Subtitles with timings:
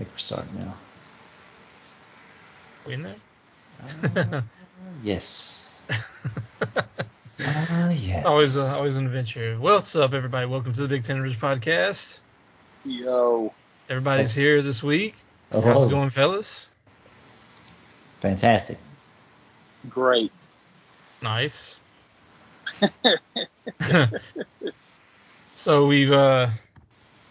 [0.00, 0.74] think we're starting now.
[2.86, 3.16] We in there?
[4.16, 4.40] Uh,
[5.04, 5.78] yes.
[7.42, 8.26] Uh, yes.
[8.26, 9.56] Always, uh, always an adventure.
[9.58, 10.44] What's up, everybody?
[10.44, 12.20] Welcome to the Big Ten Ridge Podcast.
[12.84, 13.54] Yo,
[13.88, 15.14] Everybody's here this week.
[15.50, 16.68] Oh, How's it going, fellas?
[18.20, 18.76] Fantastic.
[19.88, 20.32] great.
[21.22, 21.82] Nice.
[25.54, 26.48] so we've uh,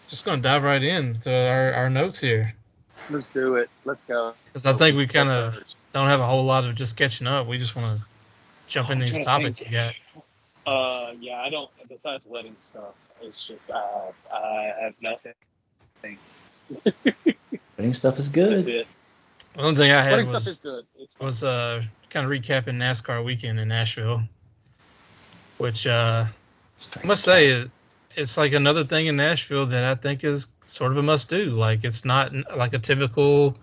[0.08, 2.52] just gonna dive right into our, our notes here
[3.10, 3.68] Let's do it.
[3.84, 4.34] Let's go.
[4.46, 5.58] because I think we kind of
[5.92, 7.46] don't have a whole lot of just catching up.
[7.46, 8.06] We just want to
[8.68, 9.70] jump in I'm these topics think.
[9.70, 9.94] we got.
[10.66, 11.70] Uh, yeah, I don't.
[11.88, 15.34] Besides wedding stuff, it's just uh, I have nothing.
[17.76, 18.68] Wedding stuff is That's good.
[18.68, 18.86] it.
[19.54, 20.86] The only thing I had Wedding stuff is was good.
[20.98, 21.26] It's fun.
[21.26, 24.22] was uh kind of recapping NASCAR weekend in Nashville,
[25.58, 26.26] which uh
[27.02, 27.70] I must say it,
[28.16, 31.50] it's like another thing in Nashville that I think is sort of a must do.
[31.50, 33.56] Like it's not like a typical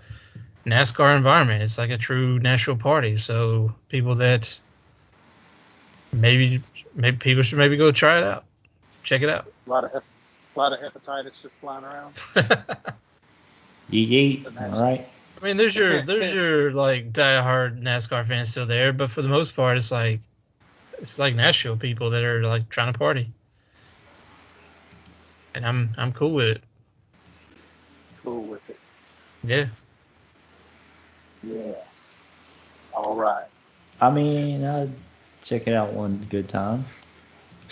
[0.65, 1.63] NASCAR environment.
[1.63, 3.17] It's like a true Nashville party.
[3.17, 4.59] So people that
[6.11, 6.61] maybe
[6.95, 8.45] maybe people should maybe go try it out,
[9.03, 9.51] check it out.
[9.65, 10.03] a lot of
[10.55, 12.15] a lot of hepatitis just flying around.
[13.91, 14.73] Yeet yeet.
[14.73, 15.07] All right.
[15.39, 19.29] I mean, there's your there's your like diehard NASCAR fans still there, but for the
[19.29, 20.19] most part, it's like
[20.99, 23.31] it's like Nashville people that are like trying to party,
[25.57, 26.61] and I'm I'm cool with it.
[28.23, 28.79] Cool with it.
[29.43, 29.65] Yeah.
[31.43, 31.73] Yeah.
[32.93, 33.45] All right.
[33.99, 34.91] I mean, I'd
[35.43, 36.85] check it out one good time.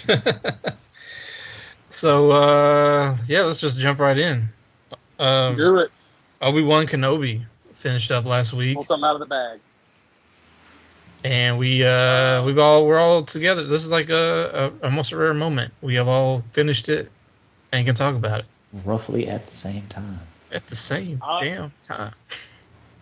[1.90, 4.50] so uh, yeah, let's just jump right in.
[5.20, 5.92] Um, do it.
[6.42, 9.60] Obi Wan Kenobi finished up last week, Pull something out of the bag.
[11.24, 13.66] and we uh, we've all we're all together.
[13.66, 15.74] This is like a, a almost a rare moment.
[15.82, 17.12] We have all finished it
[17.76, 18.46] and can talk about it
[18.84, 20.20] Roughly at the same time.
[20.52, 22.14] at the same Uh, damn time.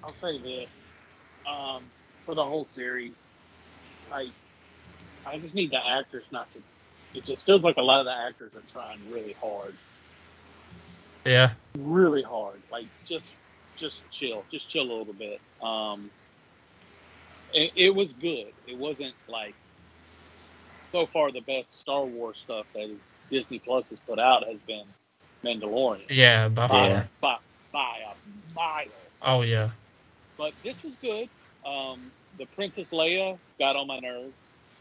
[0.03, 0.69] I'll say this.
[1.47, 1.83] Um,
[2.25, 3.29] for the whole series,
[4.11, 4.29] I
[5.25, 6.59] I just need the actors not to.
[7.13, 9.75] It just feels like a lot of the actors are trying really hard.
[11.25, 11.51] Yeah.
[11.77, 12.61] really hard.
[12.71, 13.33] Like just
[13.77, 15.39] just chill, just chill a little bit.
[15.61, 16.11] Um,
[17.53, 18.51] it, it was good.
[18.67, 19.55] It wasn't like
[20.91, 22.99] so far the best Star Wars stuff that is
[23.33, 24.85] Disney Plus has put out has been
[25.43, 27.03] Mandalorian Yeah, by by, Yeah.
[27.19, 27.37] by,
[27.71, 28.85] by a mile.
[29.21, 29.71] Oh yeah.
[30.37, 31.29] But this was good.
[31.65, 34.33] Um, the Princess Leia got on my nerves.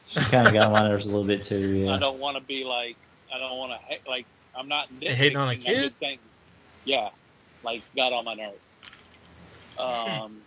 [0.06, 1.76] She kind of got on my nerves a little bit too.
[1.76, 1.94] Yeah.
[1.94, 2.96] I don't want to be like
[3.34, 6.18] I don't want to like I'm not hating on a nitpicking, I'm just saying,
[6.84, 7.08] yeah,
[7.64, 8.58] like got on my nerves.
[9.78, 10.42] Um,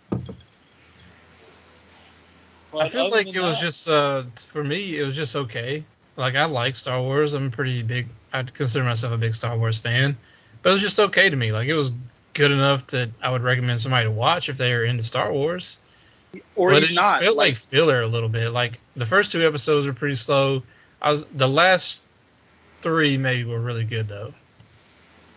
[2.78, 5.84] I feel like than it was just uh for me it was just okay.
[6.16, 7.34] Like I like Star Wars.
[7.34, 10.16] I'm pretty big I'd consider myself a big Star Wars fan.
[10.62, 11.52] But it was just okay to me.
[11.52, 11.92] Like it was
[12.34, 15.78] good enough that I would recommend somebody to watch if they are into Star Wars.
[16.54, 18.50] or but it even just felt like, like, filler a little bit.
[18.50, 20.62] Like the first two episodes were pretty slow.
[21.00, 22.02] I was the last
[22.82, 24.32] three maybe were really good though.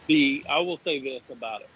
[0.08, 1.70] the I will say this about it.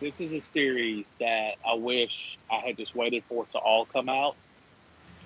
[0.00, 3.84] This is a series that I wish I had just waited for it to all
[3.86, 4.34] come out,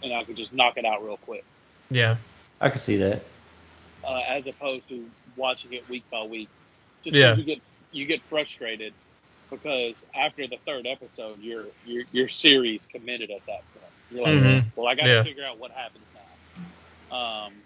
[0.03, 1.45] and I could just knock it out real quick,
[1.91, 2.17] Yeah.
[2.61, 3.23] I can see that.
[4.05, 6.49] uh, as opposed to watching it week by week.
[7.03, 7.27] Just Yeah.
[7.27, 7.63] because you get
[7.93, 8.95] you get frustrated
[9.51, 13.93] because after the third episode, your your your series committed at that point.
[14.11, 14.65] You're like, Mhm.
[14.77, 15.23] well, I got to Yeah.
[15.25, 17.17] figure out what happens now.
[17.17, 17.65] Um,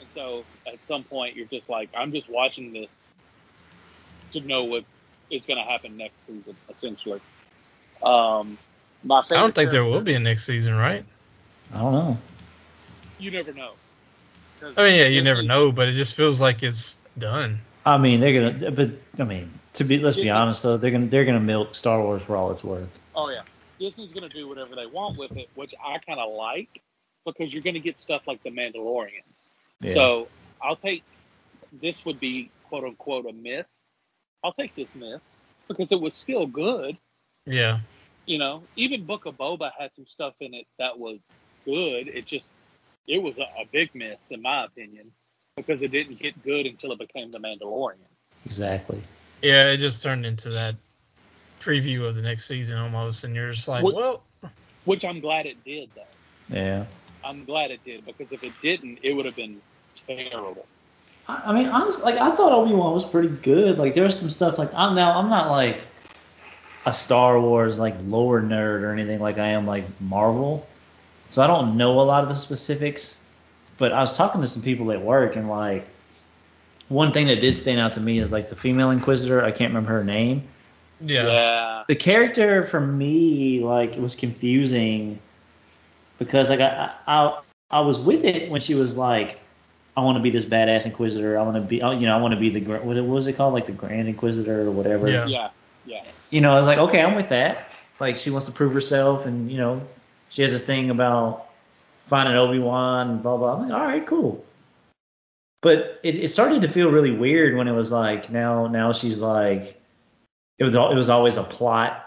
[0.00, 3.12] and so at some point, you're just like, I'm just watching this
[4.32, 4.84] to know what
[5.30, 7.20] is going to happen next season, essentially.
[8.02, 8.58] Um,
[9.02, 11.04] my I don't think there will be a next season, right?
[11.72, 12.18] I don't know.
[13.18, 13.72] You never know.
[14.60, 17.60] 'Cause I mean, yeah, you never know, but it just feels like it's done.
[17.86, 18.70] I mean, they're gonna.
[18.70, 22.00] But I mean, to be let's be honest though, they're gonna they're gonna milk Star
[22.02, 22.98] Wars for all it's worth.
[23.14, 23.42] Oh yeah,
[23.78, 26.82] Disney's gonna do whatever they want with it, which I kind of like
[27.24, 29.22] because you're gonna get stuff like The Mandalorian.
[29.80, 29.94] Yeah.
[29.94, 30.28] So
[30.62, 31.02] I'll take
[31.80, 33.90] this would be quote unquote a miss.
[34.44, 36.98] I'll take this miss because it was still good.
[37.46, 37.78] Yeah.
[38.26, 41.20] You know, even Book of Boba had some stuff in it that was
[41.64, 42.08] good.
[42.08, 42.50] It just
[43.06, 45.10] it was a, a big miss in my opinion
[45.56, 47.96] because it didn't get good until it became The Mandalorian.
[48.46, 49.02] exactly.
[49.42, 50.74] Yeah, it just turned into that
[51.60, 54.22] preview of the next season almost, and you're just like, What- well,
[54.86, 56.54] Which I'm glad it did though.
[56.54, 56.84] Yeah.
[57.22, 59.60] I'm glad it did because if it didn't, it would have been
[60.06, 60.66] terrible.
[61.28, 63.78] I, I mean, honestly, like I thought Obi Wan was pretty good.
[63.78, 65.80] Like there was some stuff like I'm now I'm not like
[66.86, 70.66] a Star Wars like lower nerd or anything like I am like Marvel,
[71.30, 73.22] so I don't know a lot of the specifics.
[73.78, 75.86] But I was talking to some people at work and like
[76.88, 79.42] one thing that did stand out to me is like the female Inquisitor.
[79.42, 80.42] I can't remember her name,
[81.00, 81.26] Yeah.
[81.26, 81.84] Yeah.
[81.88, 85.18] the character for me like it was confusing
[86.18, 87.38] because like I I
[87.70, 89.38] I was with it when she was like
[89.96, 92.20] I want to be this badass inquisitor I want to be oh, you know I
[92.20, 95.08] want to be the gra- what was it called like the grand inquisitor or whatever
[95.08, 95.26] Yeah.
[95.26, 95.48] Yeah.
[95.86, 96.04] Yeah.
[96.28, 97.66] you know I was like okay I'm with that
[97.98, 99.80] like she wants to prove herself and you know
[100.30, 101.48] she has this thing about
[102.06, 104.44] finding Obi Wan and blah blah I'm like all right cool
[105.60, 109.18] but it, it started to feel really weird when it was like now now she's
[109.18, 109.78] like
[110.58, 112.06] it was it was always a plot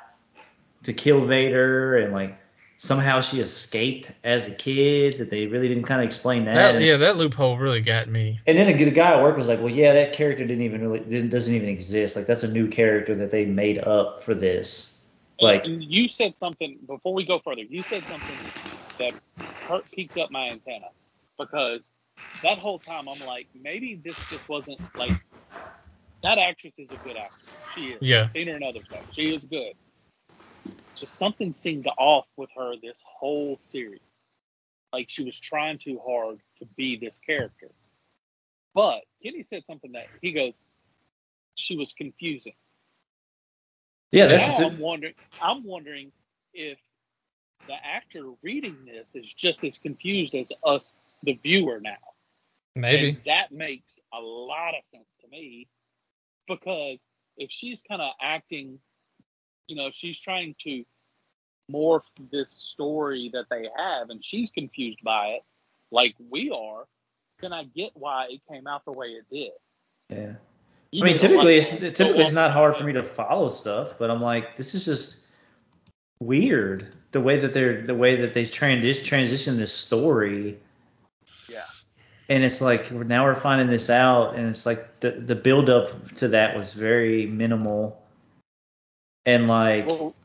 [0.84, 2.38] to kill Vader and like
[2.78, 6.74] somehow she escaped as a kid that they really didn't kind of explain that.
[6.74, 8.40] That yeah, that loophole really got me.
[8.46, 10.82] and then the, the guy at work was like, well, yeah, that character didn't even
[10.82, 12.16] really didn't, doesn't even exist.
[12.16, 14.93] Like that's a new character that they made up for this.
[15.42, 17.64] Like And you said something before we go further.
[17.64, 18.52] You said something
[19.00, 19.16] that
[19.68, 20.88] hurt, piqued up my antenna
[21.40, 21.92] because
[22.44, 25.18] that whole time I'm like, maybe this just wasn't like
[26.24, 27.52] that actress is a good actress.
[27.66, 28.04] She is.
[28.04, 28.24] Yeah.
[28.24, 29.06] I've seen her in other stuff.
[29.10, 29.74] She is good.
[30.98, 34.02] Just something seemed off with her this whole series.
[34.94, 37.70] Like she was trying too hard to be this character.
[38.76, 40.66] But Kenny said something that he goes,
[41.56, 42.54] she was confusing.
[44.14, 45.14] Yeah, now I'm wondering.
[45.42, 46.12] I'm wondering
[46.54, 46.78] if
[47.68, 51.98] the actor reading this is just as confused as us, the viewer, now.
[52.76, 53.10] Maybe.
[53.10, 55.68] And that makes a lot of sense to me
[56.48, 57.08] because
[57.38, 58.80] if she's kind of acting,
[59.68, 60.84] you know, she's trying to
[61.72, 65.42] morph this story that they have, and she's confused by it,
[65.92, 66.86] like we are.
[67.42, 69.52] Then I get why it came out the way it did.
[70.10, 70.34] yeah.
[70.94, 73.96] You I mean, typically lot it's typically it's not hard for me to follow stuff,
[73.98, 75.26] but I'm like, this is just
[76.20, 80.58] weird the way that they're the way that they transi- transition this story.
[81.50, 81.64] Yeah.
[82.30, 86.12] and it's like now we're finding this out and it's like the the build up
[86.16, 88.02] to that was very minimal
[89.26, 90.16] and like Well,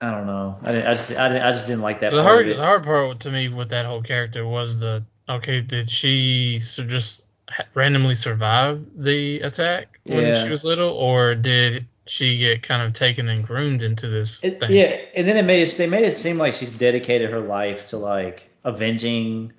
[0.00, 2.18] i don't know i, didn't- I just I, didn't- I just didn't like that the
[2.18, 2.56] part hard of it.
[2.56, 6.84] the hard part to me with that whole character was the okay, did she so
[6.84, 7.26] just ha-
[7.74, 10.42] randomly survive the attack when Yeah.
[10.42, 14.60] she was little, or did she get kind of taken and groomed into this It-
[14.60, 14.70] thing?
[14.72, 17.88] yeah and then it made it they made it seem like she's dedicated her life
[17.88, 19.52] to like avenging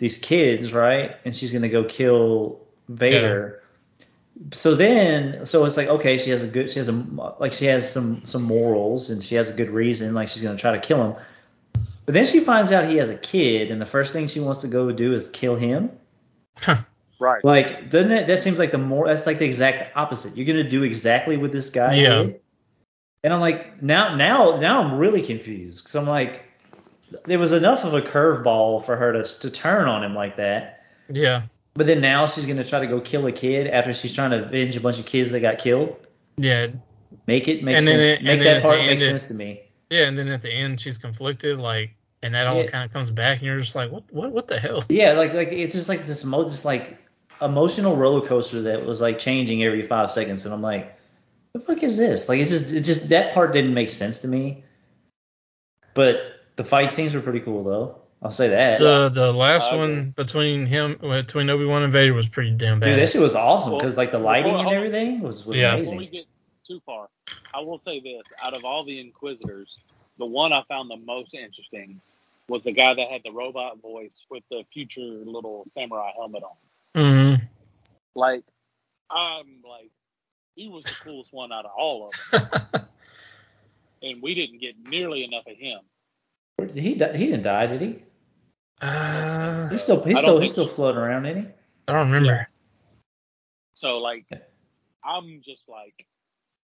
[0.00, 1.14] these kids right?
[1.24, 3.62] And she's gonna go kill vader.
[4.52, 7.04] So then so it's like okay she has a good she has a
[7.38, 10.58] like she has some some morals and she has a good reason like she's gonna
[10.58, 11.14] try to kill him.
[12.06, 14.62] But then she finds out he has a kid and the first thing she wants
[14.62, 15.90] to go do is kill him
[17.22, 17.44] right.
[17.44, 20.68] like doesn't it that seems like the more that's like the exact opposite you're gonna
[20.68, 22.22] do exactly what this guy Yeah.
[22.24, 22.40] did
[23.24, 26.42] and i'm like now now now i'm really confused because i'm like
[27.26, 30.80] there was enough of a curveball for her to to turn on him like that
[31.08, 31.42] yeah,
[31.74, 34.42] but then now she's gonna try to go kill a kid after she's trying to
[34.44, 35.94] avenge a bunch of kids that got killed
[36.38, 36.68] yeah,
[37.26, 39.60] make it make And sense it- make that part end make it- sense to me
[39.90, 40.06] yeah.
[40.08, 41.90] And then at the end, she's conflicted, like,
[42.22, 42.66] and that all Yeah.
[42.70, 44.82] kind of comes back, and you're just like, what, what, what the hell?
[44.88, 46.96] yeah like like it's just like this mo just like
[47.44, 50.96] emotional roller coaster that was like changing every five seconds and i'm like
[51.52, 52.28] What the fuck is this?
[52.28, 54.64] Like it's just it just that part didn't make sense to me.
[55.94, 56.16] But
[56.56, 57.98] the fight scenes were pretty cool though.
[58.22, 58.78] I'll say that.
[58.78, 62.52] The the last I one between him uh, between Obi Wan and Vader was pretty
[62.52, 62.86] damn bad.
[62.86, 65.76] dude that shit was awesome because like the lighting hold and everything was was Yeah.
[65.76, 66.26] Before we amazing get
[66.66, 67.08] too far,
[67.52, 69.76] I will say this: out of all the Inquisitors,
[70.18, 72.00] the one I found the most interesting
[72.48, 76.56] was the guy that had the robot voice with the future little samurai helmet on.
[76.94, 77.34] Hmm
[78.14, 78.44] Like,
[79.10, 79.90] I'm like,
[80.54, 82.86] he was the coolest one out of all of them,
[84.02, 85.80] and we didn't get nearly enough of him.
[86.74, 88.02] He he didn't die did he
[88.80, 91.48] uh, he's still he's still he's still floating around isn't he
[91.88, 92.48] I don't remember.
[93.74, 94.26] So like,
[95.04, 96.06] I'm just like,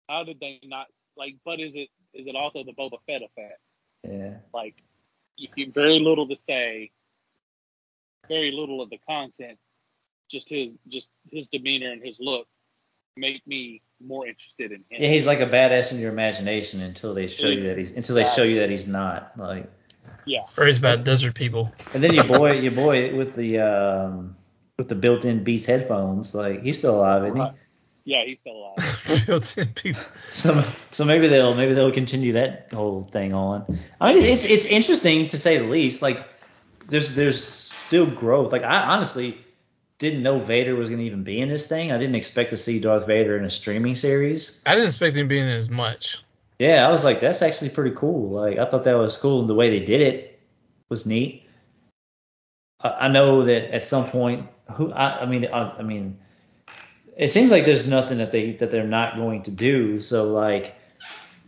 [0.10, 1.36] how did they not like?
[1.46, 3.60] But is it is it also the Boba Fett effect?
[4.04, 4.76] yeah like
[5.38, 6.92] you get very little to say,
[8.28, 9.60] very little of the content,
[10.28, 12.48] just his just his demeanor and his look
[13.16, 15.02] make me more interested in him.
[15.02, 18.16] yeah he's like a badass in your imagination until they show you that he's until
[18.16, 19.70] they show you that he's not like
[20.26, 21.72] yeah, Or he's about desert people.
[21.94, 24.36] And then your boy, your boy with the um,
[24.78, 27.54] with the built-in Beats headphones, like he's still alive, isn't Right.
[28.04, 29.26] yeah, he's still alive.
[29.26, 30.06] Built-in pizza.
[30.30, 33.80] So, so maybe they'll maybe they'll continue that whole thing on.
[34.02, 36.02] I mean, it's it's interesting to say the least.
[36.02, 36.20] Like,
[36.88, 38.52] there's there's still growth.
[38.52, 39.38] Like, I honestly
[40.00, 41.92] didn't know Vader was gonna even be in this thing.
[41.92, 44.62] I didn't expect to see Darth Vader in a streaming series.
[44.66, 46.24] I didn't expect him being as much.
[46.60, 48.30] Yeah, I was like, that's actually pretty cool.
[48.30, 50.40] Like, I thought that was cool, and the way they did it
[50.90, 51.48] was neat.
[52.82, 56.18] I, I know that at some point, who I, I mean, I, I mean,
[57.16, 60.00] it seems like there's nothing that they that they're not going to do.
[60.00, 60.76] So like,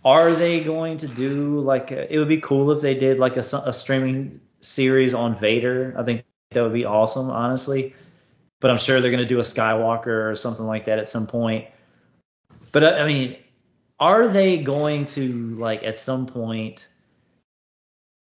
[0.03, 3.37] are they going to do like a, it would be cool if they did like
[3.37, 5.95] a, a streaming series on Vader.
[5.97, 7.95] I think that would be awesome, honestly.
[8.61, 11.27] But I'm sure they're going to do a Skywalker or something like that at some
[11.27, 11.67] point.
[12.71, 13.37] But I mean,
[13.99, 16.87] are they going to like at some point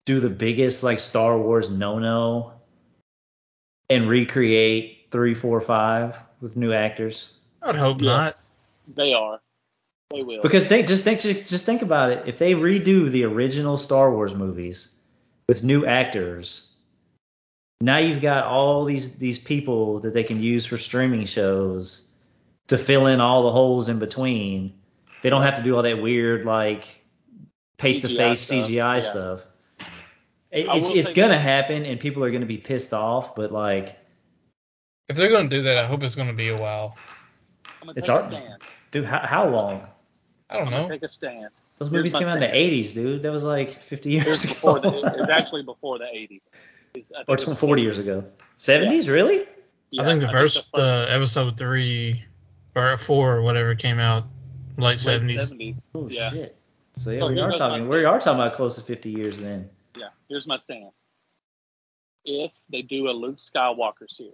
[0.05, 2.53] do the biggest like Star Wars no-no
[3.89, 7.31] and recreate three, four, five with new actors?
[7.61, 8.35] I'd hope not.
[8.93, 9.39] They are.
[10.11, 10.41] They will.
[10.41, 12.23] Because they just think just think about it.
[12.27, 14.93] If they redo the original Star Wars movies
[15.47, 16.72] with new actors,
[17.81, 22.11] now you've got all these these people that they can use for streaming shows
[22.67, 24.73] to fill in all the holes in between.
[25.21, 26.85] They don't have to do all that weird like
[27.79, 28.99] face to face CGI yeah.
[28.99, 29.45] stuff.
[30.51, 33.97] It, it's it's gonna happen and people are gonna be pissed off, but like
[35.09, 36.97] if they're gonna do that, I hope it's gonna be a while.
[37.95, 38.33] It's art,
[38.91, 39.05] dude.
[39.05, 39.87] How, how long?
[40.49, 40.87] I don't know.
[40.87, 41.49] Take a stand.
[41.79, 43.23] Those Here's movies came out in the 80s, dude.
[43.23, 44.79] That was like 50 years ago.
[44.79, 46.51] The, it was actually before the 80s.
[47.27, 48.23] Or 40 years ago.
[48.59, 49.11] 70s, yeah.
[49.11, 49.47] really?
[49.91, 52.23] Yeah, I think the I first think the uh, episode three
[52.75, 54.25] or four or whatever came out
[54.77, 55.53] late, 70s.
[55.53, 55.87] 70s.
[55.93, 56.29] Oh yeah.
[56.31, 56.57] shit.
[56.95, 59.69] So yeah, so we are talking we are talking about close to 50 years then.
[59.97, 60.09] Yeah.
[60.29, 60.91] Here's my stand.
[62.25, 64.33] If they do a Luke Skywalker series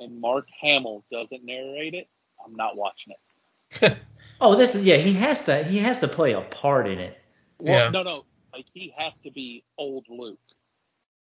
[0.00, 2.08] and Mark Hamill doesn't narrate it,
[2.44, 3.98] I'm not watching it.
[4.40, 4.96] oh, this is yeah.
[4.96, 7.18] He has to he has to play a part in it.
[7.58, 7.90] Well, yeah.
[7.90, 8.24] No, no.
[8.52, 10.38] Like he has to be old Luke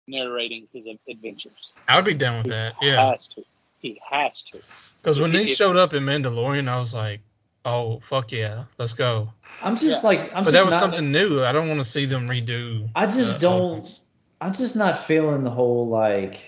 [0.07, 1.71] narrating his adventures.
[1.87, 2.75] I would be down with he that.
[2.81, 3.11] Yeah.
[3.11, 3.43] Has to.
[3.79, 4.59] He has to.
[5.01, 7.19] Because when he, showed up in Mandalorian, I was like,
[7.65, 9.33] oh fuck yeah, let's go.
[9.61, 10.07] I'm just yeah.
[10.07, 11.43] like, I'm but that was not, something new.
[11.43, 12.89] I don't want to see them redo.
[12.95, 13.99] I just don't.
[14.39, 16.41] I'm just not feeling the whole like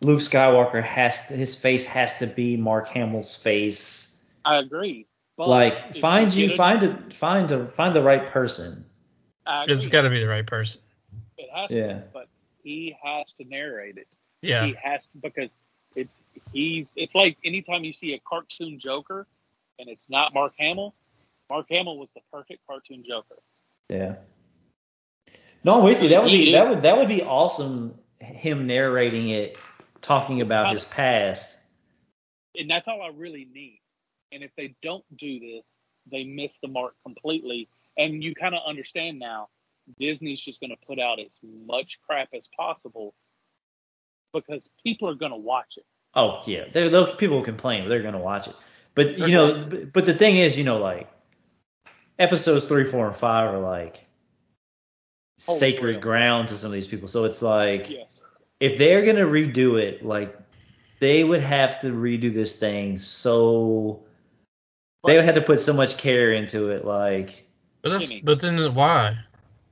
[0.00, 4.16] Luke Skywalker has to, his face has to be Mark Hamill's face.
[4.44, 5.06] I agree.
[5.36, 8.84] like find you, find a find a find the right person.
[9.46, 10.82] It's got to be the right person.
[11.38, 11.86] It has yeah.
[11.86, 12.28] to, but
[12.62, 14.08] he has to narrate it.
[14.42, 14.66] Yeah.
[14.66, 15.56] He has to because
[15.96, 19.26] it's he's it's like anytime you see a cartoon Joker
[19.78, 20.94] and it's not Mark Hamill,
[21.48, 23.36] Mark Hamill was the perfect cartoon Joker.
[23.88, 24.16] Yeah.
[25.64, 26.08] No, I'm with you.
[26.10, 27.94] That would be that would that would be awesome.
[28.20, 29.56] Him narrating it
[30.00, 31.56] talking about his past.
[32.56, 33.80] And that's all I really need.
[34.32, 35.64] And if they don't do this,
[36.10, 37.68] they miss the mark completely.
[37.96, 39.48] And you kind of understand now
[39.98, 43.14] Disney's just going to put out as much crap as possible
[44.32, 45.84] because people are going to watch it.
[46.14, 48.54] Oh yeah, they're, they'll, people will complain, but they're going to watch it.
[48.94, 51.10] But you know, but, but the thing is, you know, like
[52.18, 54.06] episodes three, four, and five are like
[55.40, 56.00] oh, Holy sacred real.
[56.00, 57.08] ground to some of these people.
[57.08, 58.22] So it's like, yes
[58.60, 60.36] if they're gonna redo it, like
[61.00, 64.02] they would have to redo this thing so
[65.06, 67.44] they would have to put so much care into it, like.
[67.82, 69.18] But that's, but then why?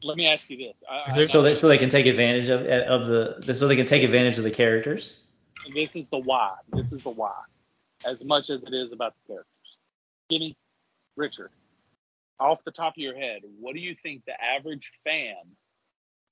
[0.03, 0.83] Let me ask you this.
[0.91, 3.87] I, I, so they so they can take advantage of of the so they can
[3.87, 5.23] take advantage of the characters.
[5.73, 6.55] This is the why.
[6.73, 7.35] This is the why.
[8.05, 9.53] As much as it is about the characters.
[10.31, 10.57] Kenny,
[11.17, 11.51] Richard,
[12.39, 15.37] off the top of your head, what do you think the average fan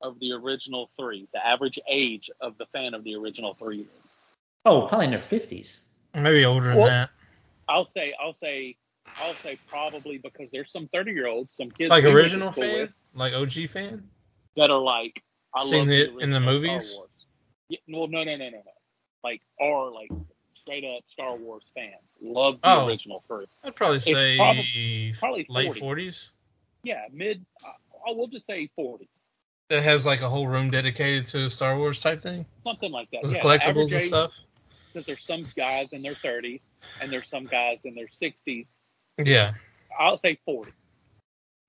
[0.03, 4.13] of the original three, the average age of the fan of the original three is?
[4.67, 5.81] Oh, probably in their fifties.
[6.15, 7.11] Maybe older than well, that.
[7.69, 8.77] I'll say, I'll say,
[9.21, 13.33] I'll say probably because there's some 30 year olds, some kids like original fan, like
[13.33, 14.09] OG fan,
[14.57, 15.23] that are like,
[15.55, 16.99] I Seen love it in the movies.
[17.69, 18.63] Yeah, well, no, no, no, no, no.
[19.23, 20.11] Like are like
[20.55, 22.19] straight up Star Wars fans.
[22.21, 23.47] Love the oh, original three.
[23.63, 26.31] I'd probably say probably, probably late 40s.
[26.83, 27.45] Yeah, mid.
[27.65, 29.29] I will just say 40s
[29.69, 32.45] that has like a whole room dedicated to Star Wars type thing?
[32.65, 33.23] Something like that.
[33.23, 34.39] With yeah, collectibles and stuff.
[34.93, 36.69] Because there's some guys in their 30s
[37.01, 38.79] and there's some guys in their 60s.
[39.19, 39.55] Yeah.
[39.99, 40.73] I'll say 40.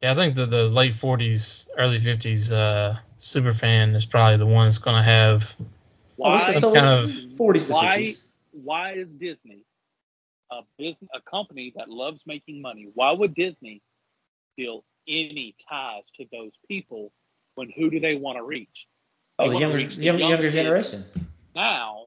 [0.01, 4.45] Yeah, I think the, the late 40s, early 50s uh, super fan is probably the
[4.45, 5.55] one that's going to have
[6.15, 8.23] why, some kind of 40s why, 50s.
[8.51, 9.63] Why is Disney
[10.51, 12.87] a business, a company that loves making money?
[12.93, 13.81] Why would Disney
[14.55, 17.11] feel any ties to those people
[17.55, 18.87] when who do they want to reach?
[19.37, 21.03] They oh, the younger, the younger, younger generation.
[21.53, 22.05] Now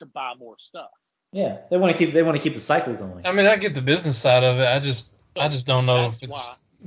[0.00, 0.90] to buy more stuff.
[1.34, 3.26] Yeah, they want to keep they want to keep the cycle going.
[3.26, 4.68] I mean, I get the business side of it.
[4.68, 6.30] I just I just don't know if it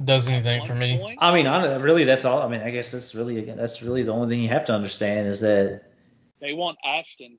[0.06, 1.18] does anything for me.
[1.20, 2.42] I mean, I, really, that's all.
[2.42, 4.74] I mean, I guess that's really again, that's really the only thing you have to
[4.74, 5.82] understand is that
[6.40, 7.38] they want Ashton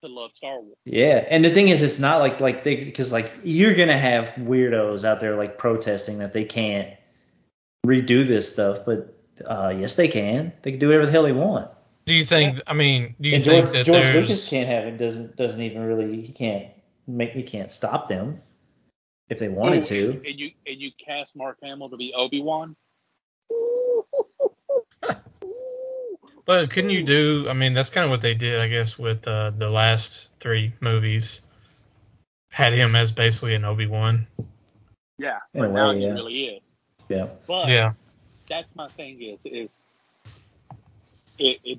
[0.00, 0.78] to love Star Wars.
[0.86, 4.30] Yeah, and the thing is, it's not like like they because like you're gonna have
[4.38, 6.88] weirdos out there like protesting that they can't
[7.86, 10.54] redo this stuff, but uh, yes, they can.
[10.62, 11.70] They can do whatever the hell they want.
[12.06, 12.60] Do you think?
[12.66, 14.14] I mean, do you and think George, that George there's...
[14.14, 14.96] Lucas can't have it?
[14.96, 16.20] Doesn't doesn't even really.
[16.20, 16.68] He can't
[17.06, 18.38] make you can't stop them
[19.28, 20.22] if they wanted Ooh, to.
[20.26, 22.76] And you and you cast Mark Hamill to be Obi Wan.
[26.46, 27.48] But couldn't you do?
[27.48, 30.72] I mean, that's kind of what they did, I guess, with uh, the last three
[30.80, 31.40] movies.
[32.50, 34.28] Had him as basically an Obi Wan.
[35.18, 36.12] Yeah, In but now way, he yeah.
[36.12, 36.62] really is.
[37.08, 37.26] Yeah.
[37.48, 37.94] But Yeah.
[38.48, 39.76] that's my thing is is
[41.38, 41.78] it, it,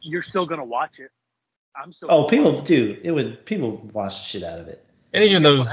[0.00, 1.10] you're still gonna watch it.
[1.80, 2.08] I'm still.
[2.10, 2.98] Oh, people do.
[3.02, 4.84] It would people watch the shit out of it.
[5.14, 5.70] And even those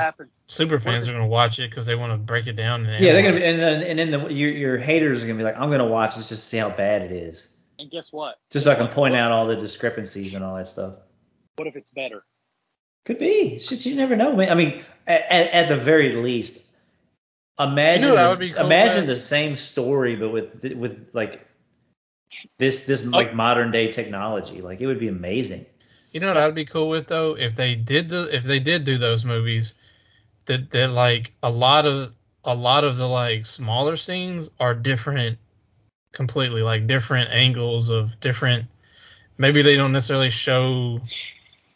[0.48, 2.86] super fans are going to watch it because they want to break it down.
[2.86, 5.38] And Yeah, they're gonna be, and then and then the, your your haters are gonna
[5.38, 8.12] be like, I'm gonna watch this just to see how bad it is, And guess
[8.12, 8.38] what?
[8.50, 10.96] just so I can point out all the discrepancies and all that stuff.
[11.55, 12.24] What if it's better?
[13.05, 13.60] Could be.
[13.60, 14.50] Shit, you never know, man.
[14.50, 16.65] I mean, at, at, at the very least,
[17.58, 19.08] imagine You know the, cool, imagine man?
[19.08, 21.48] the same story, but with with like
[22.57, 23.09] this this oh.
[23.09, 24.62] like modern day technology.
[24.62, 25.65] Like it would be amazing.
[26.12, 28.83] You know what I'd be cool with though if they did the if they did
[28.83, 29.75] do those movies
[30.45, 35.38] that that like a lot of a lot of the like smaller scenes are different
[36.12, 38.65] completely like different angles of different
[39.38, 41.00] maybe they don't necessarily show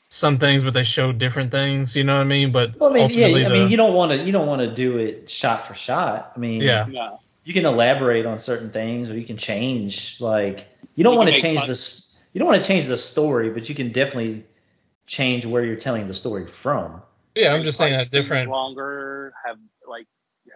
[0.10, 2.94] some things but they show different things you know what I mean but Well, I
[2.94, 3.04] mean, yeah.
[3.04, 5.68] ultimately I the, mean, you don't want to you don't want to do it shot
[5.68, 6.34] for shot.
[6.36, 7.20] I mean, yeah No.
[7.44, 11.40] You can elaborate on certain things or you can change like you don't want to
[11.40, 14.46] change fun- this you don't want to change the story but you can definitely
[15.06, 17.02] change where you're telling the story from
[17.36, 19.34] yeah I'm just saying fight that different Longer.
[19.46, 19.58] Have
[19.88, 20.08] like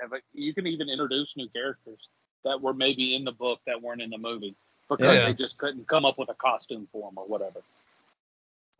[0.02, 2.10] have a, you can even introduce new characters
[2.44, 4.56] that were maybe in the book that weren't in the movie
[4.90, 5.26] because Yeah.
[5.26, 7.60] they just couldn't come up with a costume for them or whatever.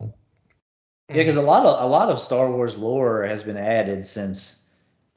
[0.00, 0.06] yeah
[1.08, 4.67] because a lot of a lot of star wars lore has been added since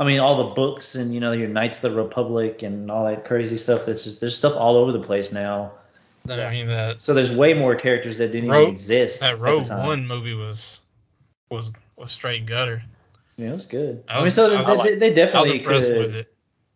[0.02, 3.06] i mean all the books and you know your knights of the republic and all
[3.06, 5.72] that crazy stuff that's just there's stuff all over the place now
[6.28, 9.38] I mean that so there's way more characters that didn't Rogue- even exist that at
[9.40, 9.86] the Rogue time.
[9.86, 10.82] One movie was
[11.50, 12.84] was was straight gutter
[13.38, 15.16] yeah it was good I i, mean so I they, was- they, they I was
[15.16, 16.34] definitely impressed could with it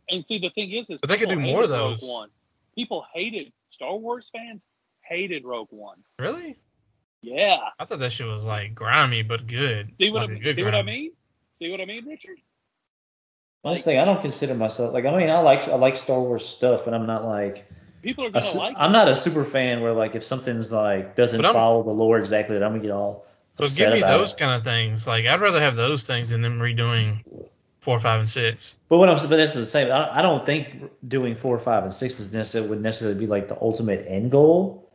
[0.10, 2.10] And see, the thing is, is But they could do more of hated Rogue those.
[2.12, 2.30] One.
[2.76, 4.62] People hated Star Wars fans
[5.02, 5.98] hated Rogue One.
[6.20, 6.58] really
[7.22, 7.58] Yeah.
[7.80, 9.86] I thought that shit was like grimy but good.
[9.98, 10.44] See what like I a mean?
[10.44, 11.12] good See what I mean?
[11.54, 12.38] See what I mean, Richard?
[13.66, 16.46] Honest thing, I don't consider myself like I mean I like I like Star Wars
[16.48, 17.66] stuff, but I'm not like
[18.04, 21.16] People are gonna su- like I'm not a super fan where like if something's like
[21.16, 23.26] doesn't follow the lore exactly, that I'm gonna get all
[23.58, 24.40] But upset give me about those it.
[24.40, 25.08] kind of things.
[25.08, 27.24] Like I'd rather have those things than them redoing
[27.80, 28.76] four, five, and six.
[28.90, 29.92] But what I'm but that's the same.
[29.92, 30.68] I, I don't think
[31.08, 34.88] doing four, five, and six is necessarily would necessarily be like the ultimate end goal.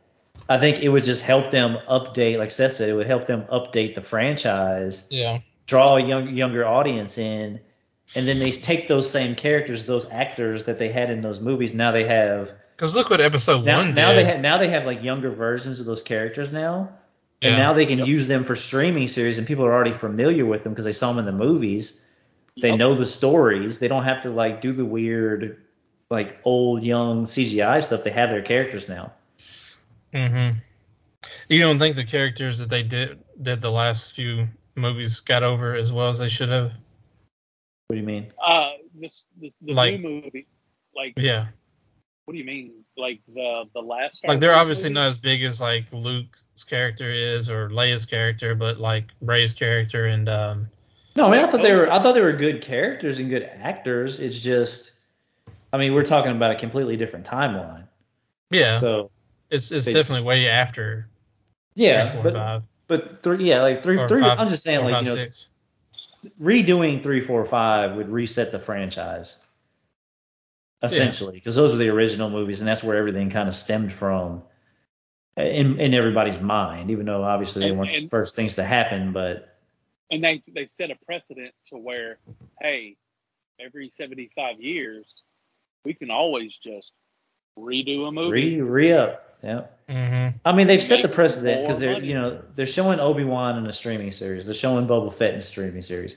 [0.47, 3.43] I think it would just help them update, like Seth said, it would help them
[3.51, 5.39] update the franchise, Yeah.
[5.67, 7.59] draw a young younger audience in,
[8.15, 11.73] and then they take those same characters, those actors that they had in those movies.
[11.73, 14.17] Now they have Because look what episode now, one now did.
[14.17, 16.89] they have now they have like younger versions of those characters now,
[17.41, 18.07] and now they can Yep.
[18.07, 21.09] use them for streaming series, and people are already familiar with them because they saw
[21.13, 21.99] them in the movies.
[22.61, 22.79] They Yep.
[22.79, 23.79] know the stories.
[23.79, 25.57] They don't have to like do the weird,
[26.09, 28.03] like old young CGI stuff.
[28.03, 29.13] They have their characters now.
[30.13, 30.57] Mm-hmm.
[31.47, 35.75] You don't think the characters that they did did the last few movies got over
[35.75, 36.73] as well as they should have?
[37.91, 38.31] What do you mean?
[38.41, 40.47] Uh, this, this the Like- new movie.
[40.95, 41.47] Like, Yeah.
[42.23, 42.85] what do you mean?
[42.95, 44.19] Like the the last.
[44.19, 44.93] Star Like they're Wars obviously movie?
[44.93, 50.05] not as big as like Luke's character is or Leia's character, but like Rey's character
[50.05, 50.69] and um
[51.17, 53.43] No, I mean I thought they were I thought they were good characters and good
[53.43, 54.21] actors.
[54.21, 54.91] It's just,
[55.73, 57.83] I mean we're talking about a completely different timeline.
[58.51, 59.11] yeah, So
[59.49, 61.09] it's it's definitely just- way after
[61.75, 64.21] yeah, three, four, but five, but three yeah like three or three.
[64.21, 65.49] five- I'm just saying four, like five, you know six.
[66.41, 69.37] Redoing three, four, five would reset the franchise
[70.83, 74.41] essentially because those are the original movies and that's where everything kind of stemmed from
[75.37, 76.89] in in everybody's mind.
[76.91, 79.47] Even though obviously they And- weren't the first things to happen, but
[80.09, 82.17] and they they've set a precedent to where,
[82.61, 82.97] hey,
[83.59, 85.23] every 75 years,
[85.85, 86.93] we can always just
[87.57, 88.59] redo a movie.
[88.59, 89.30] re re up.
[89.43, 89.63] Yeah.
[89.89, 90.37] Mm-hmm.
[90.45, 92.07] I mean, they've set the precedent because they're money.
[92.07, 94.45] you know they're showing Obi Wan in a streaming series.
[94.45, 96.15] They're showing Boba Fett in a streaming series.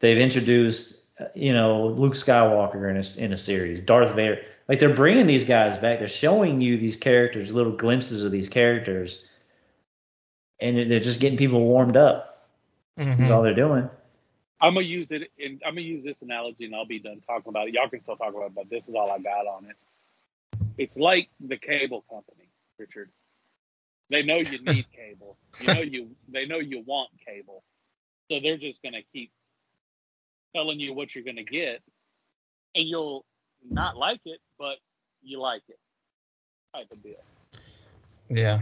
[0.00, 3.80] They've introduced uh, you know Luke Skywalker in a, in a series.
[3.80, 4.40] Darth Vader.
[4.68, 5.98] Like they're bringing these guys back.
[5.98, 9.24] They're showing you these characters, little glimpses of these characters,
[10.60, 12.46] and they're just getting people warmed up.
[12.98, 13.18] Mm-hmm.
[13.18, 13.88] That's all they're doing.
[14.60, 17.48] I'm gonna use it, and I'm gonna use this analogy, and I'll be done talking
[17.48, 17.74] about it.
[17.74, 19.76] Y'all can still talk about it, but this is all I got on it.
[20.76, 22.47] It's like the cable company,
[22.78, 23.10] Richard.
[24.10, 25.36] They know you need cable.
[25.60, 26.10] You know you.
[26.28, 27.62] They know you want cable,
[28.30, 29.30] so they're just gonna keep
[30.54, 31.82] telling you what you're gonna get,
[32.74, 33.24] and you'll
[33.68, 34.76] not like it, but
[35.22, 35.78] you like it,
[36.74, 37.22] type of deal.
[38.30, 38.60] Yeah.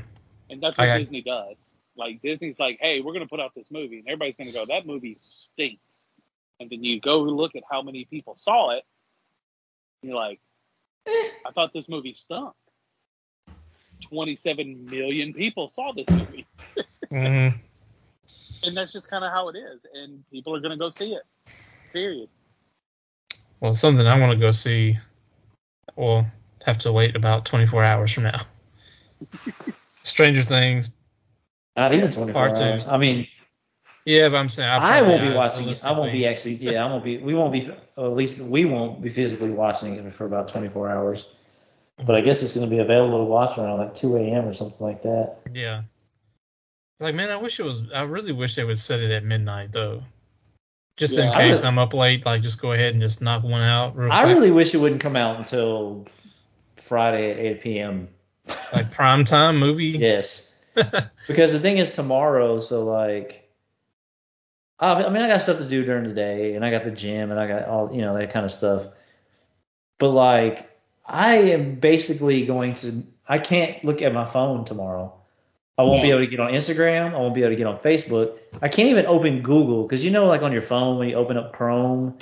[0.50, 1.74] And that's what got- Disney does.
[1.96, 4.86] like Disney's like, hey, we're gonna put out this movie, and everybody's gonna go, that
[4.86, 6.06] movie stinks.
[6.58, 8.84] And then you go look at how many people saw it,
[10.02, 10.40] and you're like,
[11.06, 11.28] Eh.
[11.46, 12.54] I thought this movie stunk.
[14.02, 16.46] 27 million people saw this movie,
[17.10, 17.54] Mhm.
[18.62, 19.80] and that's just kind of how it is.
[19.94, 21.22] And people are gonna go see it.
[21.92, 22.28] Period.
[23.60, 24.98] Well, something I want to go see.
[25.96, 26.26] Will
[26.64, 28.40] have to wait about 24 hours from now.
[30.02, 30.90] Stranger Things.
[31.76, 32.62] Not even 24 Part two.
[32.64, 32.86] hours.
[32.86, 33.26] I mean,
[34.04, 35.84] Yeah, but I'm saying I, I won't be I watching it.
[35.84, 36.54] I won't be actually.
[36.54, 37.18] Yeah, I won't be.
[37.18, 37.70] We won't be.
[37.96, 41.26] Or at least we won't be physically watching it for about 24 hours.
[42.04, 44.46] But I guess it's going to be available to watch around like 2 a.m.
[44.46, 45.36] or something like that.
[45.52, 45.82] Yeah.
[46.96, 47.82] It's like, man, I wish it was.
[47.94, 50.02] I really wish they would set it at midnight though,
[50.96, 51.30] just in Yeah.
[51.32, 52.24] I case I'm up late.
[52.26, 54.34] Like, just go ahead and just knock one out real I quick.
[54.34, 56.06] really wish it wouldn't come out until
[56.82, 58.08] Friday at 8 p.m.
[58.72, 59.98] like prime time movie.
[59.98, 60.52] Yes.
[61.26, 63.48] Because the thing is tomorrow, so like,
[64.78, 66.90] I I mean, I got stuff to do during the day, and I got the
[66.90, 68.86] gym, and I got all you know that kind of stuff.
[69.98, 70.70] But like,
[71.06, 73.02] I am basically going to.
[73.28, 75.12] I can't look at my phone tomorrow.
[75.78, 77.12] I won't be able to get on Instagram.
[77.14, 78.38] I won't be able to get on Facebook.
[78.62, 81.36] I can't even open Google because you know, like on your phone when you open
[81.36, 82.16] up Chrome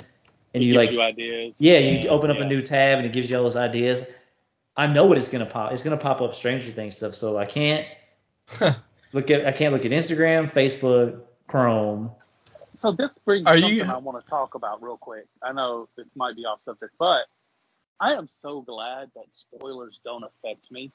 [0.53, 1.55] and It you gives like you ideas.
[1.57, 2.43] yeah, you open up Yeah.
[2.43, 4.03] a new tab and it gives you all those ideas.
[4.75, 5.71] I know what it's gonna pop.
[5.71, 7.87] It's gonna pop up Stranger Things stuff, so I can't
[9.13, 9.45] look at.
[9.47, 12.11] I can't look at Instagram, Facebook, Chrome.
[12.77, 15.27] So this brings Are something you- I want to talk about real quick.
[15.41, 17.21] I know this might be off subject, but
[17.99, 20.91] I am so glad that spoilers don't affect me.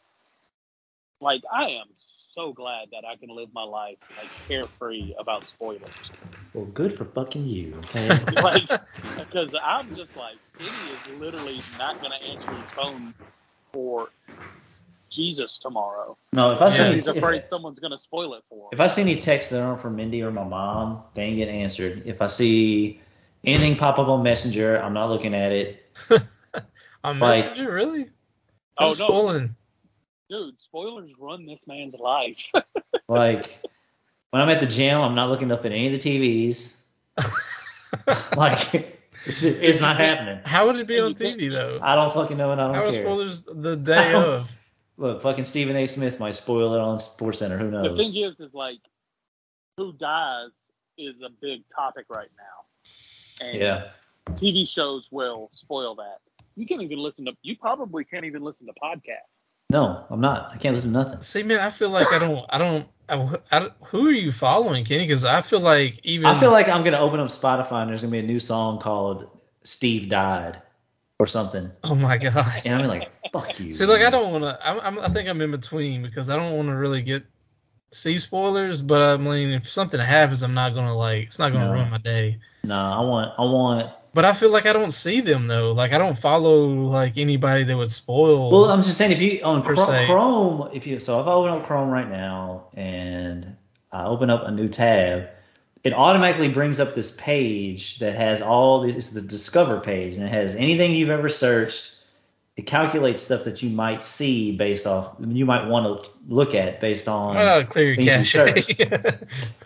[1.20, 6.12] Like I am so glad that I can live my life like carefree about spoilers.
[6.52, 7.74] Well, good for fucking you.
[7.84, 8.18] Okay.
[8.30, 8.70] like
[9.18, 13.14] because I'm just like Kenny is literally not gonna answer his phone
[13.72, 14.10] for
[15.10, 16.16] Jesus tomorrow.
[16.32, 16.86] no, if I see Yeah.
[16.86, 18.72] any, He's if, afraid someone's gonna spoil it for him.
[18.72, 21.62] if I see any texts that aren't from Mindy or my mom, they ain't getting
[21.62, 22.02] answered.
[22.06, 23.00] If I see
[23.44, 25.82] anything pop up on Messenger, I'm not looking at it.
[27.04, 28.10] On Like- Messenger, really?
[28.78, 29.06] Oh, Who's no.
[29.06, 29.56] spoiling?
[30.28, 32.50] Dude, spoilers run this man's life.
[33.08, 33.58] Like
[34.30, 36.76] when I'm at the gym, I'm not looking up at any of the TVs.
[38.36, 40.40] Like it's, it's not happening.
[40.44, 41.80] How would it be on TV though?
[41.82, 43.02] I don't fucking know and I don't How are care.
[43.02, 44.54] spoilers the I day of?
[44.96, 45.86] Look, fucking Stephen A.
[45.86, 47.58] Smith might spoil it on Sports Center.
[47.58, 47.96] Who knows?
[47.96, 48.78] the thing is, is like
[49.76, 50.52] who dies
[50.96, 53.46] is a big topic right now.
[53.46, 53.88] And yeah.
[54.32, 56.18] TV shows will spoil that.
[56.60, 57.32] You can't even listen to.
[57.42, 59.42] You probably can't even listen to podcasts.
[59.70, 60.50] No, I'm not.
[60.52, 61.20] I can't listen to nothing.
[61.22, 64.30] See, man, I feel like I don't, I don't, I, I don't- who are you
[64.30, 65.04] following, Kenny?
[65.04, 68.02] Because I feel like even I feel like I'm gonna open up Spotify and there's
[68.02, 69.28] gonna be a new song called
[69.62, 70.60] "Steve Died"
[71.18, 72.62] or something, oh my god.
[72.64, 74.58] and I'm like, "Fuck you." See, like I don't want to.
[74.68, 77.24] I'm, I'm, I think I'm in between because I don't want to really get
[77.92, 81.24] see spoilers, but I mean, if something happens, I'm not gonna like.
[81.24, 81.72] It's not gonna No.
[81.72, 82.38] ruin my day.
[82.64, 83.32] No, I want.
[83.38, 83.92] I want.
[84.12, 85.72] But I feel like I don't see them though.
[85.72, 88.50] Like I don't follow like anybody that would spoil.
[88.50, 90.06] Well, I'm just saying if you on Chrome.
[90.06, 93.56] Chrome, if you so if I open up Chrome right now and
[93.92, 95.28] I open up a new tab,
[95.84, 98.96] it automatically brings up this page that has all this.
[98.96, 101.96] It's the Discover page, and it has anything you've ever searched.
[102.56, 106.80] It calculates stuff that you might see based off you might want to look at
[106.80, 107.34] based on.
[107.34, 108.40] Not clear your things you
[108.76, 109.16] cache?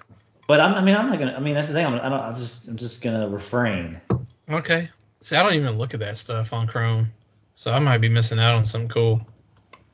[0.46, 1.32] But I'm, I mean, I'm not gonna.
[1.32, 1.86] I mean, that's the thing.
[1.86, 2.20] I'm, I don't.
[2.20, 2.68] I just.
[2.68, 4.00] I'm just gonna refrain.
[4.48, 4.90] Okay.
[5.20, 7.12] See, I don't even look at that stuff on Chrome,
[7.54, 9.20] so I might be missing out on something cool.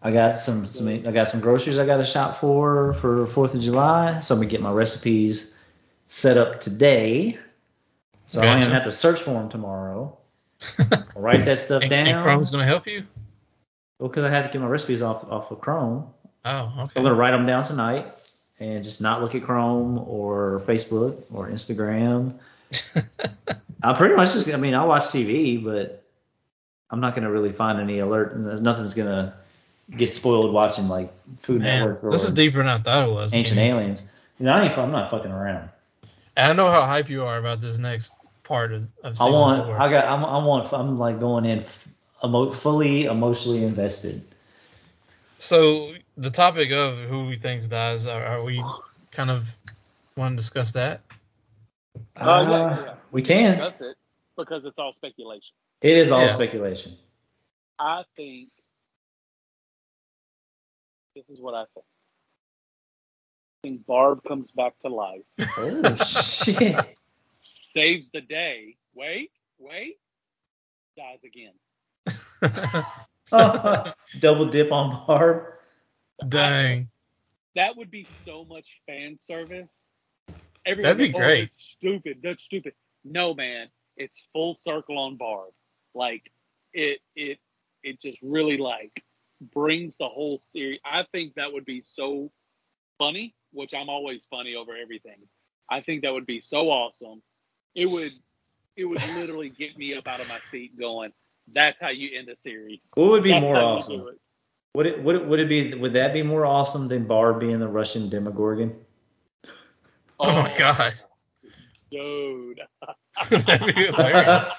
[0.02, 0.66] I got some.
[0.66, 4.20] some I got some groceries I got to shop for for Fourth of July.
[4.20, 5.58] So I'm gonna get my recipes
[6.08, 7.38] set up today.
[8.26, 10.16] So I don't even have to search for them tomorrow.
[10.78, 12.06] I'll write that stuff and, down.
[12.06, 13.04] and Chrome's gonna help you.
[13.98, 16.06] Well, because I had to get my recipes off off of Chrome.
[16.44, 16.92] Oh, okay.
[16.96, 18.06] I'm gonna write them down tonight
[18.58, 22.38] and just not look at Chrome or Facebook or Instagram.
[23.83, 24.52] I pretty much just.
[24.52, 26.04] I mean, I watch TV, but
[26.90, 28.35] I'm not gonna really find any alert.
[28.35, 29.35] and Nothing's gonna
[29.96, 33.12] get spoiled watching like Food Man, Network or this is deeper than I thought it
[33.12, 33.35] was.
[33.35, 33.70] Ancient Kenny.
[33.70, 34.02] Aliens.
[34.38, 34.78] You know, I ain't.
[34.78, 35.68] I'm not fucking around.
[36.37, 38.12] And I know how hype you are about this next
[38.44, 39.64] part of, of I want.
[39.64, 39.80] four.
[39.80, 40.04] I got.
[40.04, 40.24] I'm.
[40.24, 40.72] I want.
[40.72, 41.64] I'm like going in
[42.24, 44.22] emo- fully emotionally invested.
[45.38, 48.62] So the topic of who we think dies, are, are we
[49.11, 49.56] kind of
[50.16, 51.00] want to discuss that?
[51.96, 52.94] Uh, yeah, Uh, yeah, yeah.
[53.11, 53.59] We can.
[53.59, 53.96] Discuss it
[54.37, 55.55] because it's all speculation.
[55.83, 56.35] It is all Yeah.
[56.35, 56.96] speculation.
[57.79, 58.50] I think
[61.16, 61.87] this is what I think.
[63.64, 65.22] I think Barb comes back to life,
[65.59, 66.98] Oh shit.
[67.33, 68.76] saves the day.
[68.94, 69.98] Wait, wait,
[70.96, 71.53] dies again.
[74.20, 75.44] Double dip on Barb.
[76.29, 76.88] Dang.
[77.55, 79.90] that would be so much fan service.
[80.66, 82.18] Everyone That'd be goes, "Oh, great." that's stupid.
[82.23, 82.75] That's stupid.
[83.05, 85.53] No, man, it's full circle on Barb.
[85.94, 86.31] Like
[86.73, 87.38] it, it,
[87.83, 89.03] it just really like
[89.55, 90.81] brings the whole series.
[90.85, 92.31] I think that would be so
[92.99, 95.18] funny, which I'm always funny over everything.
[95.70, 97.23] I think that would be so awesome.
[97.75, 98.12] It would,
[98.77, 101.12] it would literally get me up out of my seat, going,
[101.53, 104.01] "That's how you end a series." What would be That's more awesome?
[104.09, 104.20] it.
[104.75, 107.59] Would it would it would it be would that be more awesome than Barb being
[107.59, 108.77] the Russian Demogorgon?
[110.20, 110.59] Oh my oh.
[110.59, 110.92] God.
[111.90, 112.61] dude.
[113.30, 114.50] That'd be hilarious.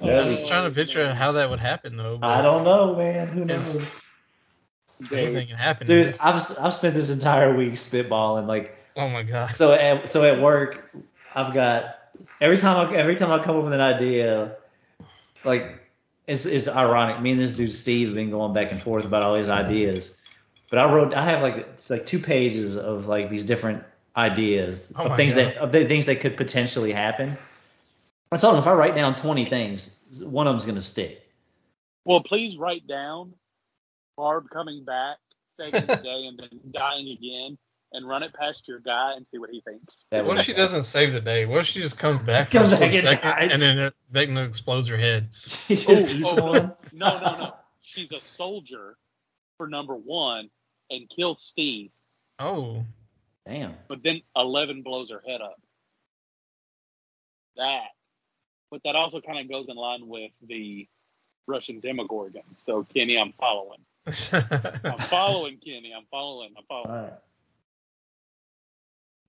[0.00, 2.18] That'd I'm just trying to picture how that would happen though.
[2.22, 3.28] I don't know, man.
[3.28, 3.80] Who knows?
[5.00, 5.12] Dude.
[5.12, 5.86] Anything can happen.
[5.86, 8.46] Dude, I've I've spent this entire week spitballing.
[8.46, 9.50] Like oh my god.
[9.50, 10.90] so at so at work,
[11.34, 11.96] I've got
[12.40, 14.56] every time I every time I come up with an idea,
[15.44, 15.82] like
[16.26, 17.20] it's it's ironic.
[17.20, 20.16] Me and this dude Steve have been going back and forth about all these ideas.
[20.74, 23.84] But I wrote I have like it's like two pages of like these different
[24.16, 25.44] ideas Oh of things God.
[25.44, 27.36] that of the things that could potentially happen.
[28.32, 31.22] I told him if I write down 20 things, one of them's gonna stick.
[32.04, 33.34] Well, please write down
[34.16, 37.56] Barb coming back, saving the day, and then dying again,
[37.92, 40.08] and run it past your guy and see what he thinks.
[40.10, 41.46] That What if she doesn't save the day?
[41.46, 43.52] What if she just comes back for Comes a back and second dies.
[43.52, 45.28] and then it- Vecna explodes her head?
[45.46, 46.56] She just Oh, eats oh, one.
[46.72, 47.54] Oh, no, no, no.
[47.82, 48.96] She's a soldier
[49.56, 50.50] for number one
[50.90, 51.90] and kills Steve,
[52.38, 52.84] Oh,
[53.46, 53.74] Damn.
[53.88, 55.60] but then Eleven blows her head up.
[57.56, 57.88] That.
[58.70, 60.88] But that also kind of goes in line with the
[61.46, 62.42] Russian Demogorgon.
[62.56, 63.78] So, Kenny, I'm following.
[64.32, 65.92] I'm following, Kenny.
[65.96, 66.50] I'm following.
[66.58, 67.02] I'm following.
[67.04, 67.12] right.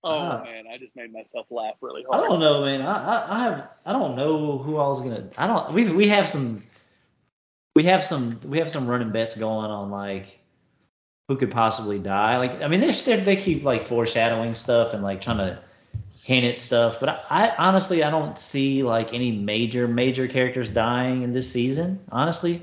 [0.03, 0.43] Oh, Ah.
[0.43, 0.65] man.
[0.71, 2.23] I just made myself laugh really hard.
[2.23, 2.81] I don't know, man.
[2.81, 5.29] I, I, I have I don't know who I was gonna.
[5.37, 5.71] I don't.
[5.73, 6.63] We we have some.
[7.75, 8.39] We have some.
[8.45, 10.39] We have some running bets going on like
[11.27, 12.37] who could possibly die.
[12.37, 15.59] Like I mean, they they they keep like foreshadowing stuff and like trying to
[16.23, 16.99] hint at stuff.
[16.99, 21.51] But I, I honestly I don't see like any major major characters dying in this
[21.51, 21.99] season.
[22.11, 22.61] Honestly,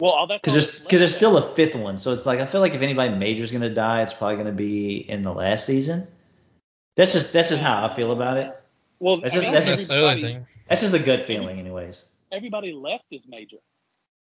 [0.00, 1.98] Well, all that because there's because there's still a fifth one.
[1.98, 4.52] So it's like I feel like if anybody major is gonna die, it's probably gonna
[4.52, 6.06] be in the last season.
[6.96, 8.58] That's just that's just how I feel about it.
[9.00, 10.46] Well, That's I just- mean, that's that's just- the other everybody, thing.
[10.68, 12.04] That's just a gut feeling, anyways.
[12.30, 13.56] everybody left is major.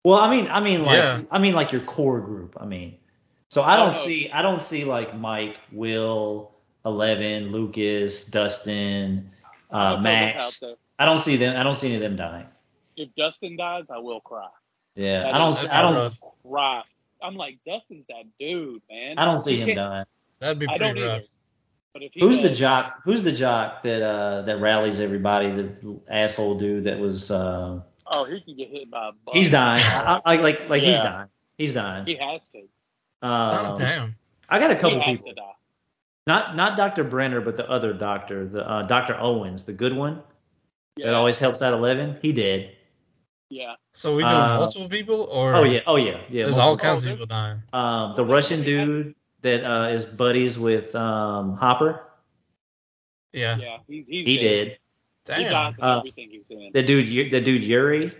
[0.05, 1.23] Well, I mean, I mean, like, Yeah.
[1.31, 2.57] I mean, like your core group.
[2.61, 2.97] I mean,
[3.53, 3.99] so I don't no.
[4.05, 6.53] see, I don't see like Mike, Will,
[6.87, 9.31] Eleven, Lucas, Dustin,
[9.71, 10.65] uh, I'll throw this Max.
[10.99, 11.57] I don't see them.
[11.59, 12.47] I don't see any of them dying.
[12.97, 14.49] If Dustin dies, I will cry.
[14.95, 15.51] Yeah, That I don't.
[15.53, 16.03] is- see- that'd I don't.
[16.03, 16.19] rough.
[16.49, 16.83] Cry.
[17.23, 19.19] I'm like, Dustin's that dude, man.
[19.19, 20.05] I don't see him can't- dying.
[20.41, 21.19] That'd be I don't pretty rough.
[21.19, 21.27] either.
[21.95, 23.01] But if he Who's the jock?
[23.05, 25.51] Who's the jock that uh that rallies everybody?
[25.51, 27.31] The asshole dude that was.
[27.31, 27.81] Uh,
[28.15, 29.35] Oh, he can get hit by a bus.
[29.35, 29.81] he's dying.
[29.85, 31.29] I, I, like like he's dying.
[31.59, 32.05] He's dying.
[32.07, 32.63] He has to.
[33.23, 34.17] Um, oh damn.
[34.49, 35.35] I got a He couple has people.
[35.35, 35.53] to die.
[36.27, 37.05] Not not Dr.
[37.05, 39.17] Brenner, but the other doctor, the uh, Dr.
[39.19, 40.23] Owens, the good one
[40.97, 41.07] Yeah.
[41.07, 42.19] that always helps out Eleven.
[42.23, 42.77] He did.
[43.51, 43.75] yeah.
[43.93, 46.45] So we doing Uh, multiple people or Oh yeah, oh yeah, yeah.
[46.45, 47.63] there's all kinds Oh, of people dying.
[47.73, 52.01] Um, the Russian dude that uh, is buddies with um, Hopper.
[53.33, 53.57] Yeah.
[53.59, 53.79] Yeah.
[53.89, 54.79] He's he's He dead.
[55.27, 55.37] did.
[55.39, 56.71] He dies in Uh, everything he's in.
[56.73, 58.13] The dude, Yu- the dude Yuri,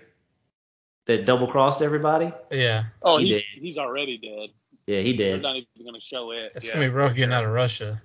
[1.07, 2.33] that double crossed everybody.
[2.51, 2.85] Yeah.
[3.03, 4.51] Oh, he he's, he's already dead.
[4.87, 5.43] Yeah, he They're did.
[5.43, 6.53] not even going to show it.
[6.55, 6.75] It's yeah.
[6.75, 8.01] gonna be rough getting out of Russia.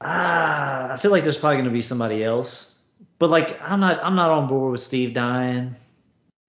[0.00, 2.82] Ah, I feel like there's probably gonna be somebody else,
[3.18, 5.76] but like I'm not, I'm not on board with Steve dying.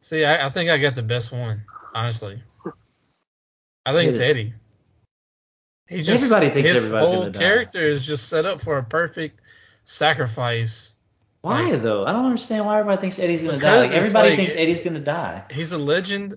[0.02, 1.63] See, I, I think I got the best one,
[1.94, 2.42] honestly.
[3.86, 4.30] I think it's It is.
[4.30, 4.54] Eddie.
[5.88, 7.39] He just Everybody thinks his everybody's whole gonna die.
[7.39, 9.42] character is just set up for a perfect
[9.84, 10.96] sacrifice.
[11.42, 12.06] Why Like- though?
[12.06, 13.82] I don't understand why everybody thinks Eddie's gonna die.
[13.84, 15.44] Because Like, everybody like- thinks Eddie's gonna die.
[15.52, 16.36] He's a legend,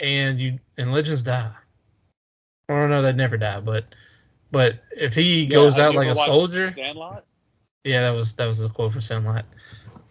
[0.00, 1.52] and you and legends die.
[2.70, 3.84] I don't know, they'd never die, but
[4.52, 7.24] but if he Yeah, goes out like a soldier, Sandlot?
[7.84, 9.44] yeah, that was that was the quote for Sandlot.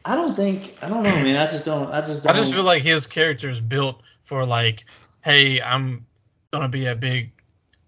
[0.04, 0.76] I don't think.
[0.82, 1.36] I don't know, man.
[1.36, 1.90] I just don't.
[1.92, 2.38] I just I don't.
[2.38, 4.86] I just feel like his character is built for like,
[5.22, 6.06] hey, I'm
[6.52, 7.32] gonna be a big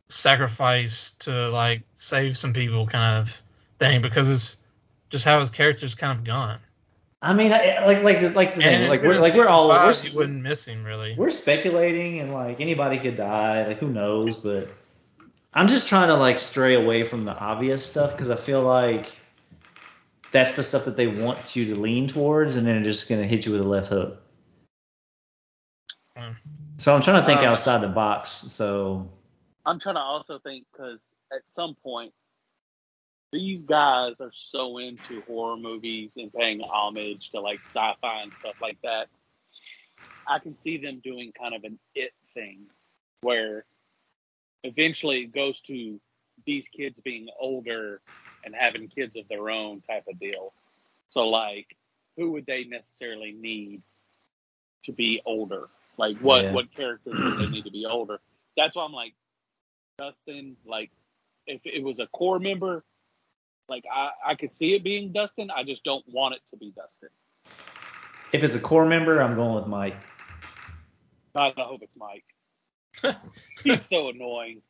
[0.10, 3.42] sacrifice to like save some people kind of
[3.80, 4.58] thing because it's
[5.10, 6.60] just how his character's kind of gone.
[7.24, 10.16] I mean, I, like like like the thing, like we're like we're all we're, you
[10.16, 11.14] wouldn't miss him really.
[11.16, 13.68] we're speculating and like anybody could die.
[13.68, 14.38] Like who knows?
[14.38, 14.70] But
[15.54, 19.12] I'm just trying to like stray away from the obvious stuff because I feel like
[20.32, 23.28] that's the stuff that they want you to lean towards, and then they're just gonna
[23.28, 24.20] hit you with a left hook.
[26.18, 26.36] Mm.
[26.78, 28.32] So I'm trying to think Um, outside the box.
[28.32, 29.08] So
[29.68, 32.14] I'm trying to also think because at some point,
[33.32, 38.56] these guys are so into horror movies and paying homage to like sci-fi and stuff
[38.62, 39.08] like that.
[40.28, 42.68] I can see them doing kind of an it thing
[43.22, 43.66] where
[44.64, 46.00] eventually it goes to
[46.46, 48.02] these kids being older
[48.44, 50.54] and having kids of their own type of deal.
[51.10, 51.76] So like,
[52.18, 53.82] who would they necessarily need
[54.84, 55.70] to be older?
[55.98, 56.54] Like what Yeah.
[56.54, 58.20] what characters would they need to be older?
[58.58, 59.14] That's why I'm like
[59.98, 60.58] Dustin.
[60.66, 60.92] Like
[61.48, 62.84] if it was a core member,
[63.72, 65.50] like I I could see it being Dustin.
[65.50, 67.10] I just don't want it to be Dustin.
[68.34, 69.98] If it's a core member, I'm going with Mike.
[71.36, 72.26] God, I hope it's Mike.
[73.64, 74.62] He's so annoying.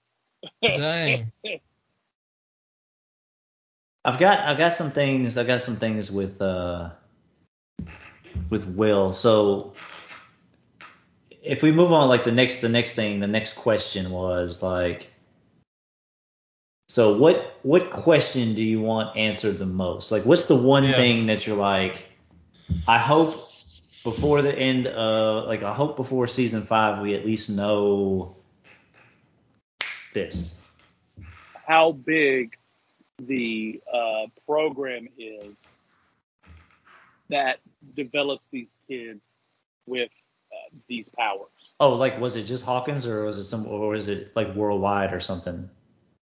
[0.61, 1.31] Dang.
[4.05, 6.91] I've got I've got some things I've got some things with uh
[8.49, 9.13] with Will.
[9.13, 9.73] So
[11.43, 15.10] if we move on like the next the next thing, the next question was like
[16.91, 20.11] so what what question do you want answered the most?
[20.11, 20.97] Like what's the one Yeah.
[20.97, 22.03] thing that you're like
[22.85, 23.49] I hope
[24.03, 28.35] before the end of like I hope before season 5 we at least know
[30.11, 30.61] this.
[31.65, 32.57] How big
[33.21, 35.65] the uh, program is
[37.29, 37.59] that
[37.95, 39.33] develops these kids
[39.85, 40.11] with
[40.51, 41.71] uh, these powers.
[41.79, 45.13] Oh, like was it just Hawkins or was it some or is it like worldwide
[45.13, 45.69] or something?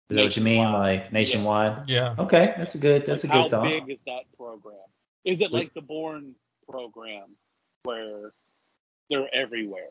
[0.10, 0.65] Is that what you mean?
[0.72, 1.88] Like nationwide?
[1.88, 2.15] Yeah.
[2.17, 3.72] Okay, that's a good that's Like, a good how thought.
[3.72, 4.76] How big is that program?
[5.24, 6.34] Is it like the Bourne
[6.67, 7.36] program
[7.84, 8.32] where
[9.10, 9.89] they're everywhere?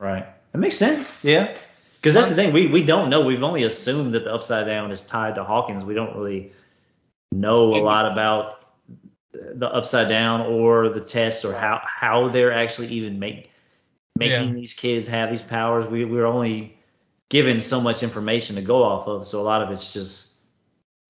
[0.00, 0.26] Right.
[0.52, 1.24] That makes sense.
[1.24, 1.56] Yeah.
[1.96, 2.52] Because that's the thing.
[2.52, 3.20] We we don't know.
[3.24, 5.84] We've only assumed that the upside down is tied to Hawkins.
[5.84, 6.52] We don't really
[7.30, 8.58] know a lot about
[9.32, 13.50] the upside down or the tests or how how they're actually even make
[14.18, 14.54] making Yeah.
[14.54, 15.86] these kids have these powers.
[15.86, 16.76] We we're only
[17.32, 20.40] given so much information to go off of, so a lot of it's just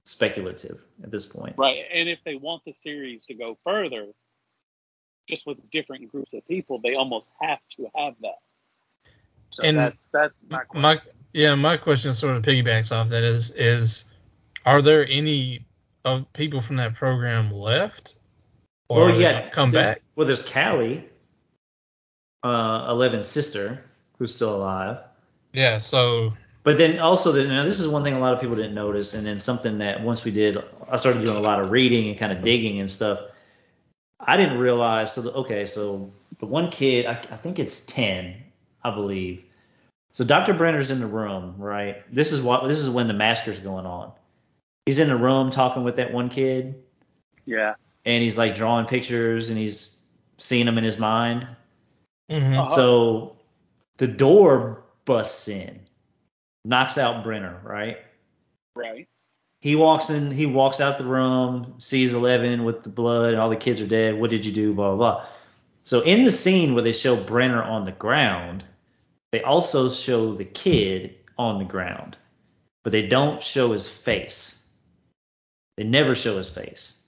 [0.05, 1.57] speculative at this point.
[1.59, 1.81] Right.
[1.93, 4.07] And if they want the series to go further,
[5.29, 8.39] just with different groups of people, they almost have to have that.
[9.51, 10.81] So And that's that's my question.
[10.83, 11.01] My
[11.33, 14.05] yeah, my question sort of piggybacks off that is is
[14.65, 15.67] are there any
[16.05, 18.15] of people from that program left?
[18.89, 20.03] Or Well, yeah, come there- back?
[20.15, 21.05] Well, there's Kali,
[22.45, 23.83] uh, Eleven's sister,
[24.19, 24.99] who's still alive.
[25.53, 26.33] Yeah, so
[26.65, 29.15] But then also, the, now this is one thing a lot of people didn't notice,
[29.15, 30.57] and then something that once we did,
[30.89, 33.21] I started doing a lot of reading and kind of digging and stuff.
[34.21, 35.13] I didn't realize.
[35.13, 38.37] So the, okay, so the one kid, I, I think it's ten,
[38.85, 39.43] I believe.
[40.13, 40.55] So Dr.
[40.55, 42.03] Brenner's in the room, right?
[42.15, 44.13] This is what this is when the masker's going on.
[44.87, 46.81] He's in the room talking with that one kid,
[47.45, 47.75] yeah.
[48.05, 50.01] and he's like drawing pictures, and he's
[50.39, 51.47] seeing them in his mind.
[52.31, 52.57] mhm.
[52.57, 52.75] Uh-huh.
[52.77, 53.37] So
[53.97, 55.81] the door busts in,
[56.65, 57.99] knocks out Brenner, right?
[58.75, 59.09] Right.
[59.61, 63.51] He walks in, he walks out the room, sees Eleven with the blood, and all
[63.51, 64.19] the kids are dead.
[64.19, 64.75] What did you do?
[64.75, 65.27] Blah, blah, blah.
[65.85, 68.65] So in the scene where they show Brenner on the ground,
[69.31, 72.17] they also show the kid on the ground,
[72.83, 74.65] but they don't show his face.
[75.77, 77.01] They never show his face.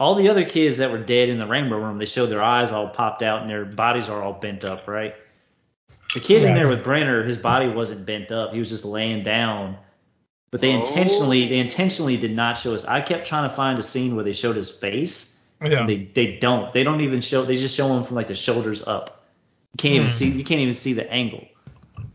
[0.00, 2.72] All the other kids that were dead in the rainbow room, they show their eyes
[2.72, 5.14] all popped out and their bodies are all bent up, right?
[6.14, 8.52] The kid in there with Brenner, his body wasn't bent up.
[8.52, 9.76] He was just laying down.
[10.50, 10.80] But they Oh.
[10.80, 12.84] intentionally they intentionally did not show us.
[12.84, 15.40] I kept trying to find a scene where they showed his face.
[15.60, 15.80] yeah.
[15.80, 16.72] And they they don't.
[16.72, 19.24] They don't even show they just show him from like the shoulders up.
[19.72, 20.12] You can't even Hmm.
[20.12, 21.46] see you can't even see the angle.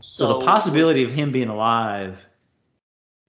[0.02, 2.20] So, the possibility of him being alive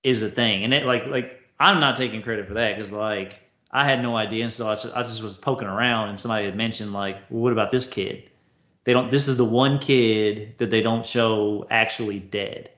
[0.02, 0.64] is a thing.
[0.64, 3.40] And it like like I'm not taking credit for that because like
[3.72, 6.44] I had no idea, and so I just, I just was poking around, and somebody
[6.44, 8.29] had mentioned like, well, what about this kid?
[8.84, 9.10] They don't.
[9.10, 12.70] This is the one kid that they don't show actually dead.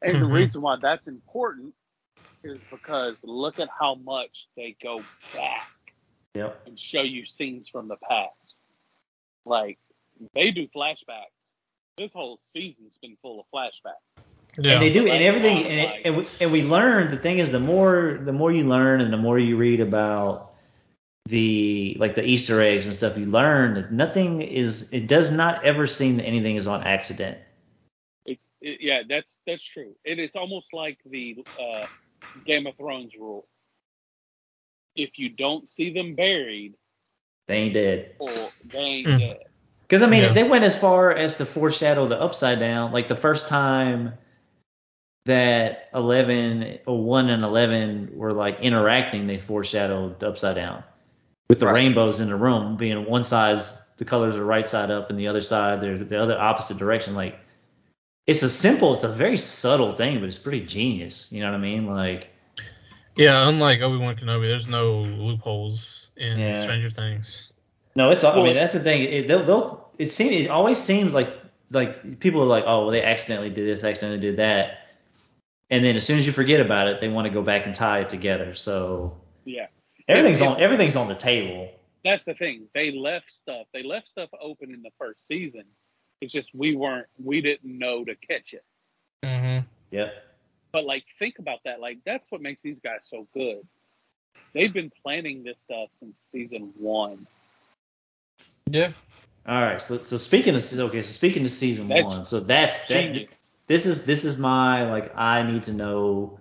[0.00, 0.32] And the Mhm.
[0.32, 1.74] reason why that's important
[2.42, 5.70] is because look at how much they go back
[6.34, 6.66] Yep.
[6.66, 8.56] and show you scenes from the past.
[9.44, 9.78] Like
[10.34, 11.26] they do flashbacks.
[11.96, 14.24] This whole season's been full of flashbacks.
[14.58, 14.72] yeah.
[14.72, 17.10] And they do, and everything, and, it, and, we, and we learned.
[17.10, 20.51] The thing is, the more the more you learn, and the more you read about
[21.32, 24.92] the like the Easter eggs and stuff, you learn nothing is.
[24.92, 27.38] It does not ever seem that anything is on accident.
[28.26, 29.96] It's it, yeah, that's that's true.
[30.04, 31.86] And it's almost like the uh,
[32.44, 33.46] Game of Thrones rule.
[34.94, 36.74] If you don't see them buried,
[37.48, 38.16] They ain't dead.
[38.18, 39.18] or they ain't Mm.
[39.18, 39.38] dead.
[39.80, 40.32] Because I mean, Yeah.
[40.34, 42.92] they went as far as to foreshadow the upside down.
[42.92, 44.12] Like the first time
[45.24, 50.84] that eleven or one and eleven were like interacting, they foreshadowed the upside down
[51.52, 51.74] with the Right.
[51.74, 55.28] rainbows in the room being one side's the colors are right side up and the
[55.28, 57.14] other side they're the other opposite direction.
[57.14, 57.38] Like
[58.26, 61.30] it's a simple, it's a very subtle thing, but it's pretty genius.
[61.30, 61.86] You know what I mean?
[61.86, 62.30] Like
[63.16, 66.54] yeah, unlike Obi Wan Kenobi, there's no loopholes in Yeah.
[66.54, 67.52] Stranger Things.
[67.94, 68.24] No, it's.
[68.24, 69.02] I mean, that's the thing.
[69.02, 69.90] It, they'll, they'll.
[69.98, 70.32] It seems.
[70.46, 71.30] It always seems like
[71.70, 74.78] like people are like, oh, well, they accidentally did this, accidentally did that,
[75.68, 77.74] and then as soon as you forget about it, they want to go back and
[77.74, 78.54] tie it together.
[78.54, 79.66] So Yeah.
[80.08, 81.70] Everything's If- on everything's on the table.
[82.04, 82.66] That's the thing.
[82.74, 83.66] They left stuff.
[83.72, 85.64] They left stuff open in the first season.
[86.20, 87.06] It's just we weren't.
[87.22, 88.64] We didn't know to catch it.
[89.22, 89.66] Mm-hmm.
[89.92, 90.14] Yep.
[90.72, 91.80] But like, think about that.
[91.80, 93.66] Like, that's what makes these guys so good.
[94.52, 97.26] They've been planning this stuff since season one.
[98.66, 98.92] Yeah.
[99.46, 99.80] All right.
[99.80, 102.94] So so speaking of okay, so speaking of season That's one, so that's that.
[102.94, 103.30] Genius.
[103.66, 106.38] This is this is my like I need to know.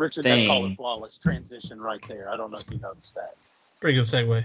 [0.00, 0.72] Richard, that's called thing.
[0.72, 2.28] a flawless transition right there.
[2.30, 3.36] I don't know if you noticed that.
[3.80, 4.44] Pretty good segue.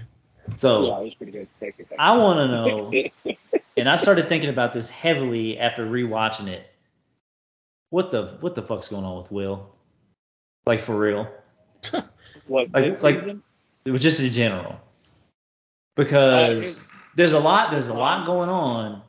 [0.56, 1.48] So yeah, it was pretty good.
[1.58, 1.84] Thank you.
[1.86, 3.34] Thank I want to know,
[3.76, 6.70] and I started thinking about this heavily after rewatching it.
[7.90, 9.74] What the what the fuck's going on with Will?
[10.66, 11.28] Like for real?
[12.46, 13.42] what like- this like- season?
[13.84, 14.72] It was just in general.
[14.72, 14.78] Uh,
[15.96, 19.02] Because it- there's a lot there's a lot going on,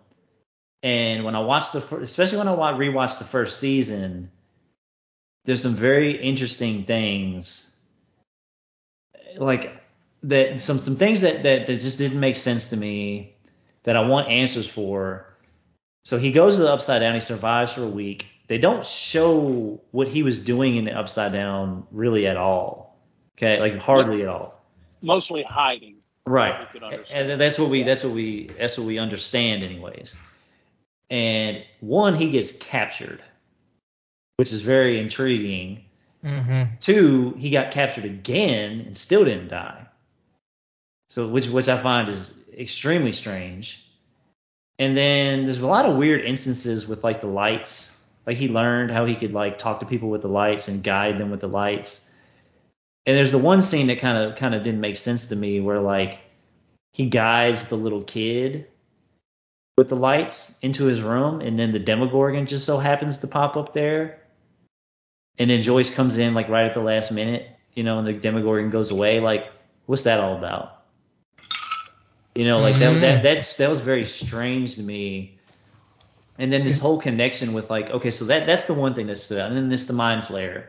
[0.83, 4.31] and when I watched the fir- especially when I wa- rewatched the first season,
[5.47, 7.79] there's some very interesting things.
[9.37, 9.81] Like
[10.23, 13.33] that some some things that, that that just didn't make sense to me
[13.83, 15.25] that I want answers for.
[16.03, 18.27] So he goes to the upside down, he survives for a week.
[18.47, 22.99] They don't show what he was doing in the upside down really at all.
[23.37, 24.61] Okay, like hardly at all.
[25.01, 25.95] mostly hiding.
[26.25, 26.59] Right.
[26.59, 27.31] We could understand.
[27.31, 30.17] And that's what we that's what we that's what we understand anyways.
[31.09, 33.21] And one, he gets captured,
[34.37, 35.83] which is very intriguing.
[36.23, 36.75] Mm-hmm.
[36.79, 39.85] Two, he got captured again and still didn't die.
[41.09, 43.83] So which which I find is extremely strange.
[44.79, 47.93] And then there's a lot of weird instances with like the lights.
[48.25, 51.17] Like he learned how he could like talk to people with the lights and guide
[51.17, 52.09] them with the lights.
[53.05, 55.61] And there's the one scene that kind of kind of didn't make sense to me
[55.61, 56.19] where like
[56.93, 58.67] he guides the little kid
[59.77, 63.55] with the lights into his room and then the Demogorgon just so happens to pop
[63.55, 64.19] up there.
[65.39, 68.13] And then Joyce comes in like right at the last minute, you know, and the
[68.13, 69.19] Demogorgon goes away.
[69.19, 69.51] Like,
[69.85, 70.83] what's that all about?
[72.35, 73.01] You know, like that, Mhm.
[73.01, 75.37] that that's that was very strange to me.
[76.39, 79.17] And then this whole connection with like, okay, so that that's the one thing that
[79.17, 79.47] stood out.
[79.49, 80.65] And then this the Mind Flayer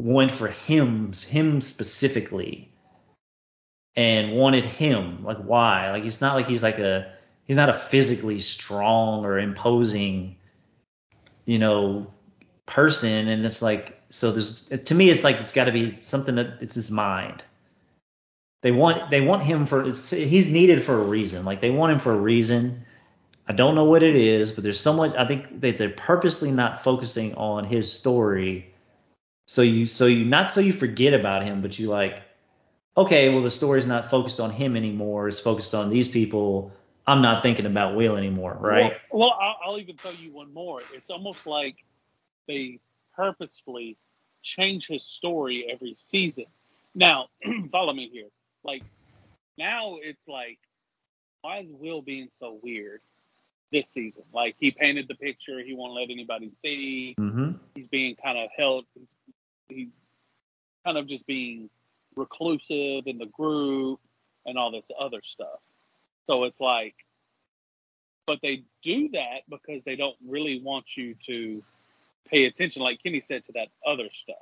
[0.00, 2.70] went for him, him specifically,
[3.94, 5.22] and wanted him.
[5.22, 5.90] Like why?
[5.90, 7.12] Like it's not like he's like a
[7.46, 10.36] he's not a physically strong or imposing,
[11.44, 12.06] you know,
[12.66, 13.28] person.
[13.28, 16.60] And it's like so there's to me it's like it's got to be something that
[16.60, 17.42] it's his mind.
[18.62, 21.44] They want they want him for it's, he's needed for a reason.
[21.44, 22.84] Like they want him for a reason.
[23.46, 25.14] I don't know what it is, but there's so much.
[25.16, 28.72] I think that they're purposely not focusing on his story,
[29.46, 32.22] so you so you not so you forget about him, but you like,
[32.96, 35.28] okay, well the story's not focused on him anymore.
[35.28, 36.72] It's focused on these people.
[37.06, 38.94] I'm not thinking about Will anymore, right?
[39.10, 40.80] Well, well I'll, I'll even tell you one more.
[40.94, 41.76] It's almost like
[42.46, 42.80] they
[43.14, 43.96] purposefully
[44.42, 46.46] change his story every season.
[46.94, 47.28] Now,
[47.72, 48.28] follow me here.
[48.62, 48.82] Like
[49.58, 50.58] now, it's like,
[51.42, 53.00] why is Will being so weird
[53.72, 54.22] this season?
[54.32, 57.14] Like he painted the picture, he won't let anybody see.
[57.18, 57.52] mm-hmm.
[57.74, 58.84] He's being kind of held.
[58.94, 59.14] He's,
[59.68, 59.88] he's
[60.84, 61.70] kind of just being
[62.16, 64.00] reclusive in the group
[64.46, 65.60] and all this other stuff.
[66.26, 66.94] So it's like,
[68.26, 71.62] but they do that because they don't really want you to
[72.28, 74.36] pay attention, like Kenny said, to that other stuff.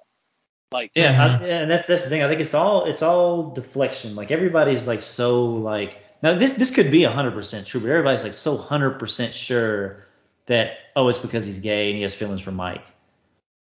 [0.73, 1.39] Like, Yeah.
[1.41, 2.23] I, yeah, and that's that's the thing.
[2.23, 4.15] I think it's all it's all deflection.
[4.15, 8.25] Like everybody's like so like now this this could be hundred percent true, but everybody's
[8.25, 10.07] like so hundred percent sure
[10.47, 12.85] that oh it's because he's gay and he has feelings for Mike.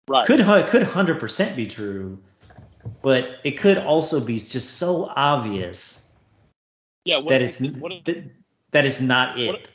[0.09, 0.27] right.
[0.27, 2.18] Could hu- could hundred percent be true,
[3.03, 6.03] but it could also be just so obvious
[7.05, 7.16] yeah.
[7.16, 8.25] What that if it's what if, that,
[8.73, 9.68] that it's not what it.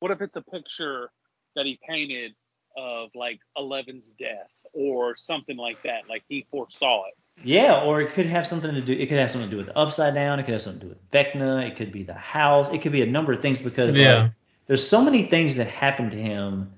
[0.00, 1.10] what if it's a picture
[1.54, 2.34] that he painted
[2.76, 6.02] of like Eleven's death or something like that?
[6.08, 7.14] Like he foresaw it.
[7.44, 8.92] Yeah, or it could have something to do.
[8.92, 10.38] It could have something to do with the Upside Down.
[10.40, 11.68] It could have something to do with Vecna.
[11.68, 12.70] It could be the house.
[12.72, 14.22] It could be a number of things because Yeah.
[14.22, 14.32] like,
[14.66, 16.72] there's so many things that happened to him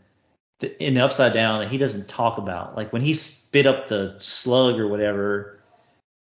[0.61, 2.77] th- in the Upside Down that he doesn't talk about.
[2.77, 5.61] Like when he spit up the slug or whatever,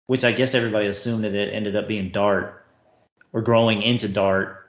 [0.08, 2.66] which I guess everybody assumed that it ended up being Dart
[3.34, 4.67] or growing into Dart.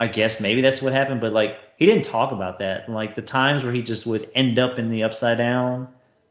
[0.00, 2.88] I guess maybe that's what happened, but like he didn't talk about that.
[2.88, 5.88] Like the times where he just would end up in the Upside Down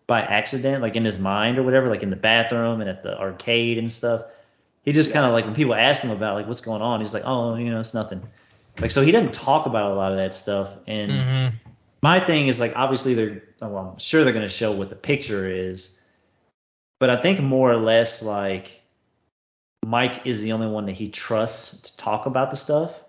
[0.07, 3.17] by accident, like in his mind or whatever, like in the bathroom and at the
[3.17, 4.25] arcade and stuff.
[4.83, 7.13] He just kind of like when people ask him about like what's going on, he's
[7.13, 8.21] like, oh, you know, it's nothing.
[8.79, 10.69] Like so he doesn't talk about a lot of that stuff.
[10.87, 11.55] And Mm-hmm.
[12.01, 15.49] my thing is like obviously they're well, I'm sure they're gonna show what the picture
[15.49, 15.99] is,
[16.99, 18.81] but I think more or less like
[19.85, 23.00] Mike is the only one that he trusts to talk about the stuff.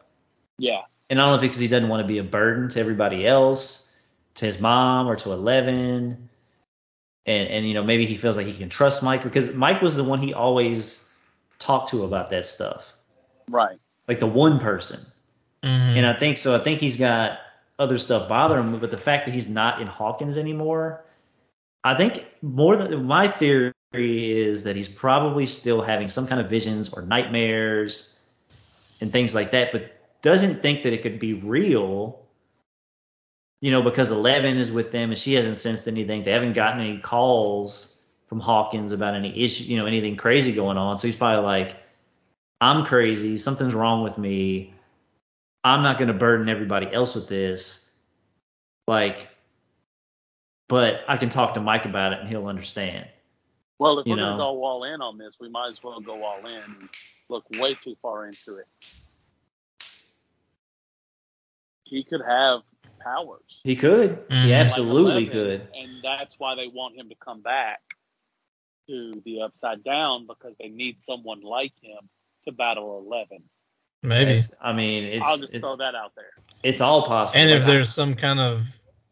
[0.62, 0.82] Yeah.
[1.10, 3.26] and I don't know if because he doesn't want to be a burden to everybody
[3.26, 3.92] else,
[4.36, 6.28] to his mom or to Eleven,
[7.26, 9.96] and and you know maybe he feels like he can trust Mike because Mike was
[9.96, 11.08] the one he always
[11.58, 12.94] talked to about that stuff,
[13.50, 13.78] Right.
[14.06, 15.00] like the one person.
[15.64, 15.96] Mhm.
[15.98, 16.54] And I think so.
[16.54, 17.38] I think he's got
[17.78, 21.04] other stuff bothering him, but the fact that he's not in Hawkins anymore,
[21.82, 26.48] I think more than my theory is that he's probably still having some kind of
[26.48, 28.14] visions or nightmares
[29.00, 29.90] and things like that, but
[30.22, 32.18] doesn't think that it could be real.
[33.60, 36.24] You know, because Eleven is with them and she hasn't sensed anything.
[36.24, 37.96] They haven't gotten any calls
[38.26, 40.98] from Hawkins about any issue, you know, anything crazy going on.
[40.98, 41.76] So he's probably like,
[42.60, 43.38] I'm crazy.
[43.38, 44.74] Something's wrong with me.
[45.62, 47.92] I'm not going to burden everybody else with this.
[48.88, 49.28] Like,
[50.68, 53.06] but I can talk to Mike about it and he'll understand.
[53.78, 56.00] Well, if You we're going to go all in on this, we might as well
[56.00, 56.88] go all in and
[57.28, 58.66] look way too far into it.
[61.92, 62.60] He could have
[63.00, 63.60] powers.
[63.64, 64.26] He could.
[64.28, 64.44] Mhm.
[64.44, 65.68] He absolutely like 11, could.
[65.76, 67.80] And that's why they want him to come back
[68.88, 72.08] to the Upside Down because they need someone like him
[72.46, 73.42] to battle Eleven.
[74.02, 74.32] Maybe.
[74.32, 76.32] It's- I mean, it's I'll just it- throw that out there.
[76.62, 77.38] it's all possible.
[77.38, 78.66] And if Like, there's some kind of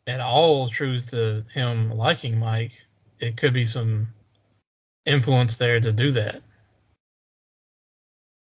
[0.06, 2.82] at all truth to him liking Mike,
[3.20, 4.06] it could be some
[5.04, 6.42] influence there to do that.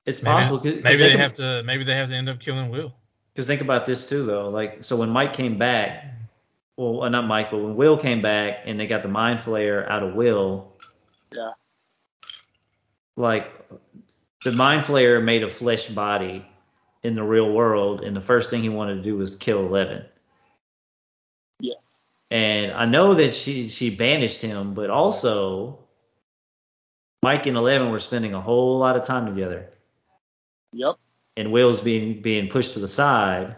[0.07, 0.59] it's Maybe, possible.
[0.59, 2.95] 'cause- 'cause maybe they think have to maybe they have to end up killing Will.
[3.41, 4.51] Because think about this too, though.
[4.51, 6.05] Like, so when Mike came back,
[6.77, 9.89] well, uh, not Mike, but when Will came back and they got the Mind Flayer
[9.91, 10.71] out of Will,
[11.33, 11.53] Yeah.
[13.17, 13.51] like
[14.45, 16.45] the Mind Flayer made a flesh body
[17.03, 20.05] in the real world, and the first thing he wanted to do was kill Eleven.
[21.61, 21.79] Yes.
[22.31, 25.79] And I know that she she banished him, but also
[27.23, 29.71] Mike and Eleven were spending a whole lot of time together,
[30.75, 30.97] Yep.
[31.41, 33.57] And Will's being being pushed to the side.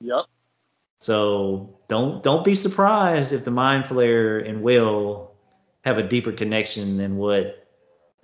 [0.00, 0.24] Yep.
[1.00, 5.30] So don't don't be surprised if the Mind Flayer and Will
[5.84, 7.68] have a deeper connection than what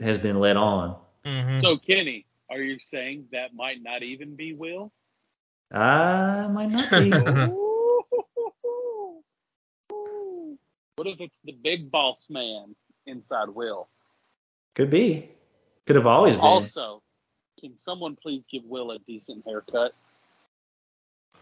[0.00, 0.96] has been let on.
[1.24, 4.92] hmm So Kenny, are you saying that might not even be Will?
[5.72, 7.12] I might not be.
[10.96, 12.74] What if it's the big boss man
[13.06, 13.88] inside Will?
[14.74, 15.30] Could be.
[15.86, 16.44] Could have always been.
[16.44, 17.04] Also,
[17.58, 19.94] can someone please give Will a decent haircut?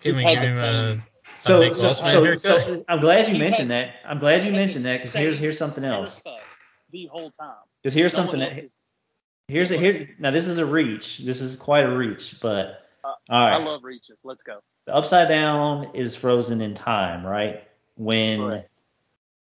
[0.01, 1.03] Can He's we give him a, same-
[1.39, 3.95] so, big so, boss so, so I'm glad you He mentioned had- that.
[4.05, 6.23] I'm glad you mentioned that because here's here's something else.
[6.93, 7.57] The whole time.
[7.83, 8.77] Because here's No one something else that is-
[9.49, 11.19] here's a here now this is a reach.
[11.19, 13.55] This is quite a reach, but Uh, all right.
[13.55, 14.21] I love reaches.
[14.25, 14.61] Let's go.
[14.87, 17.65] the upside down is frozen in time, right?
[17.97, 18.71] When Correct.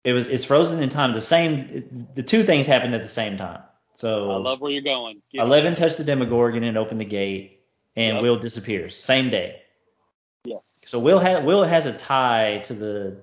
[0.04, 1.14] it was it's frozen in time.
[1.14, 3.62] The same the two things happened at the same time.
[4.02, 5.22] So I love where you're going.
[5.32, 7.60] Give me- Eleven touched the Demogorgon and opened the gate,
[7.96, 8.24] and Yep.
[8.24, 9.62] Will disappears same day.
[10.44, 10.82] Yes.
[10.88, 13.18] So Will ha- Will has a tie to the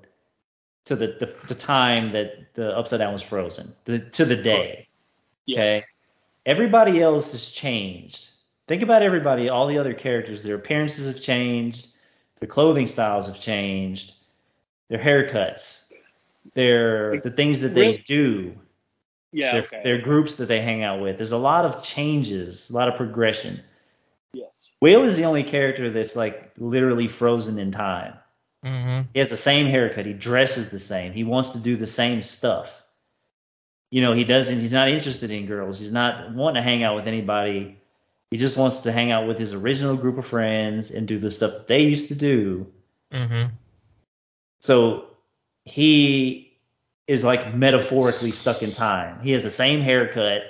[0.85, 4.87] to the, the the time that the upside down was frozen, the, to the day.
[5.47, 5.59] Yes.
[5.59, 5.83] Okay.
[6.47, 8.31] Everybody else has changed.
[8.69, 10.43] Think about everybody, all the other characters.
[10.43, 11.89] Their appearances have changed.
[12.39, 14.15] Their clothing styles have changed.
[14.89, 15.93] Their haircuts.
[16.55, 18.05] Their the things that they Really?
[18.07, 18.59] do.
[19.33, 19.53] Yeah.
[19.53, 19.81] Their, okay.
[19.85, 21.17] their groups that they hang out with.
[21.17, 23.61] There's a lot of changes, a lot of progression.
[24.33, 24.73] Yes.
[24.81, 28.15] Will is the only character that's like literally frozen in time.
[28.63, 30.07] hmm He has the same haircut.
[30.07, 31.13] He dresses the same.
[31.13, 32.83] He wants to do the same stuff.
[33.91, 34.61] You know, he doesn't.
[34.61, 35.79] He's not interested in girls.
[35.79, 37.79] He's not wanting to hang out with anybody.
[38.31, 41.31] He just wants to hang out with his original group of friends and do the
[41.31, 42.67] stuff that they used to do.
[43.11, 43.45] hmm
[44.61, 45.07] So
[45.65, 46.48] he
[47.09, 49.21] is like metaphorically stuck in time.
[49.23, 50.43] He has the same haircut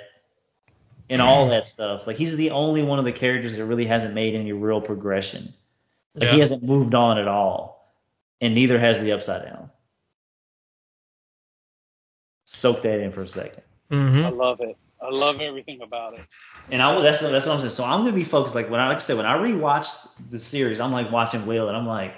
[1.09, 2.05] and all that stuff.
[2.05, 5.53] Like he's the only one of the characters that really hasn't made any real progression.
[6.13, 6.33] Like Yeah.
[6.33, 7.89] he hasn't moved on at all,
[8.41, 9.71] and neither has the Upside Down.
[12.45, 13.63] Soak that in for a second.
[13.89, 14.77] hmm I love it.
[15.01, 16.25] I love everything about it.
[16.69, 17.71] And I that's that's what I'm saying.
[17.71, 18.53] So I'm gonna be focused.
[18.53, 21.69] Like when I like I said, when I rewatched the series, I'm like watching Will,
[21.69, 22.15] and I'm like,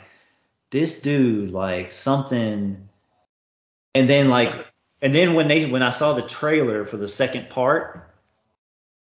[0.71, 2.89] this dude, like something.
[3.93, 4.53] And then like,
[5.01, 8.09] and then when they when I saw the trailer for the second part,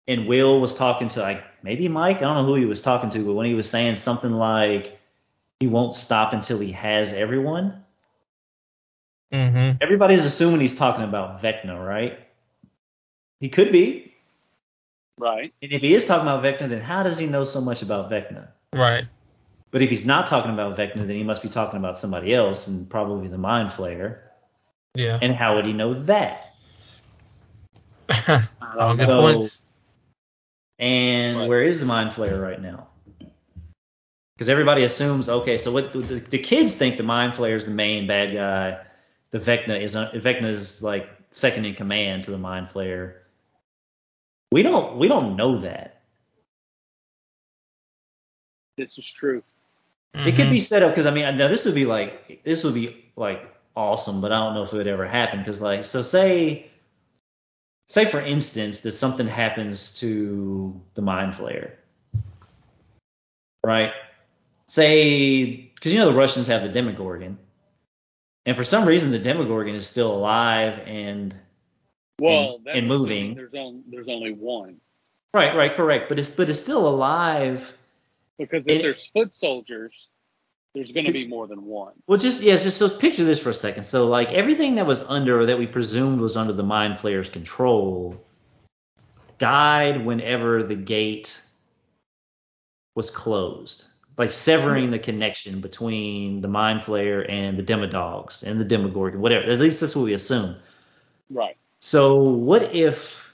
[0.07, 3.09] and Will was talking to like maybe Mike, I don't know who he was talking
[3.11, 4.97] to, but when he was saying something like
[5.59, 7.83] he won't stop until he has everyone,
[9.31, 12.19] hmm everybody's assuming he's talking about Vecna, right?
[13.39, 14.13] He could be.
[15.17, 15.53] Right.
[15.61, 18.09] And if he is talking about Vecna, then how does he know so much about
[18.09, 18.47] Vecna?
[18.73, 19.05] Right.
[19.71, 22.67] But if he's not talking about Vecna, then he must be talking about somebody else,
[22.67, 24.19] and probably the Mind Flayer.
[24.95, 25.19] Yeah.
[25.21, 26.53] And how would he know that?
[28.77, 29.61] All good So- points.
[30.79, 31.49] And Right.
[31.49, 32.87] where is the Mind Flayer right now?
[34.39, 37.65] because everybody assumes okay, so what the, the, the kids think the Mind Flayer is
[37.65, 38.79] the main bad guy.
[39.31, 43.15] The Vecna is uh, Vecna is like second in command to the Mind Flayer.
[44.53, 45.99] We don't we don't know that.
[48.77, 49.43] This is true.
[50.13, 52.73] It could be set up because I mean now this would be like this would
[52.73, 53.45] be like
[53.79, 56.67] awesome, but I don't know if it would ever happen because like so say
[57.87, 61.71] say for instance that something happens to the Mind Flayer,
[63.63, 63.93] right?
[64.67, 67.37] Say because you know the Russians have the Demogorgon,
[68.45, 71.35] and for some reason the Demogorgon is still alive and
[72.21, 73.33] Well, And- and moving.
[73.35, 74.81] There's only there's only one
[75.33, 77.73] right right correct, but it's but it's still alive.
[78.37, 80.09] because if It- there's foot soldiers,
[80.73, 81.93] there's going to be more than one.
[82.07, 83.83] Well, just yeah, just so picture this for a second.
[83.83, 88.23] So like everything that was under that we presumed was under the Mind Flayer's control
[89.37, 91.41] died whenever the gate
[92.95, 93.85] was closed,
[94.17, 99.49] like severing the connection between the Mind Flayer and the Demodogs and the Demogorgon, whatever.
[99.49, 100.55] At least that's what we assume.
[101.29, 101.57] Right.
[101.79, 103.33] So what if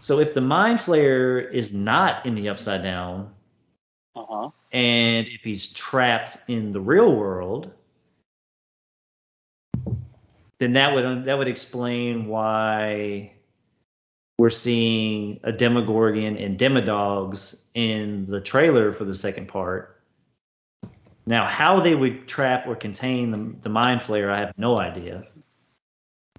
[0.00, 3.32] so if the Mind Flayer is not in the Upside Down
[4.14, 4.50] Uh huh.
[4.72, 7.70] and if he's trapped in the real world,
[10.58, 13.32] then that would that would explain why
[14.38, 20.00] we're seeing a Demogorgon and Demodogs in the trailer for the second part.
[21.26, 25.24] Now, how they would trap or contain the, the Mind Flayer, I have no idea.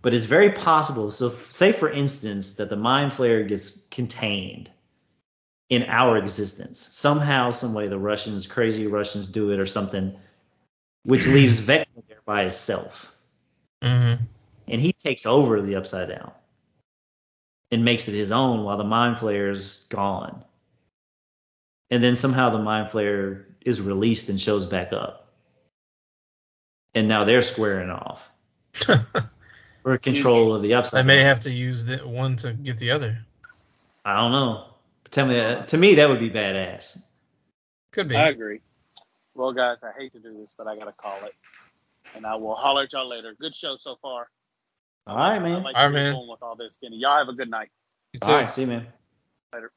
[0.01, 1.11] But it's very possible.
[1.11, 4.69] So, say for instance that the Mind Flayer gets contained
[5.73, 6.79] in our existence.
[6.79, 10.15] Somehow, some way, the Russians, crazy Russians, do it or something,
[11.03, 13.15] which leaves Vecna there by himself,
[13.81, 14.19] Mhm.
[14.67, 16.31] and he takes over the Upside Down
[17.71, 20.43] and makes it his own while the Mind Flayer's gone.
[21.89, 25.27] And then somehow the Mind Flayer is released and shows back up,
[26.93, 28.29] and now they're squaring off
[29.83, 30.99] for control of the Upside.
[30.99, 31.25] I may Down.
[31.25, 33.17] have to use the one to get the other.
[34.05, 34.72] I don't know.
[35.13, 35.67] Tell me that.
[35.69, 36.99] To me, that would be badass.
[37.91, 38.15] Could be.
[38.15, 38.61] I agree.
[39.35, 41.33] Well, guys, I hate to do this, but I got to call it.
[42.15, 43.35] And I will holler at y'all later.
[43.39, 44.27] Good show so far.
[45.05, 45.61] All right, I man.
[45.61, 46.27] like All right, man.
[46.27, 46.97] with all this, Kenny.
[46.97, 47.69] Y'all have a good night.
[48.13, 48.31] You too.
[48.31, 48.87] right, see you, man.
[49.53, 49.71] Later.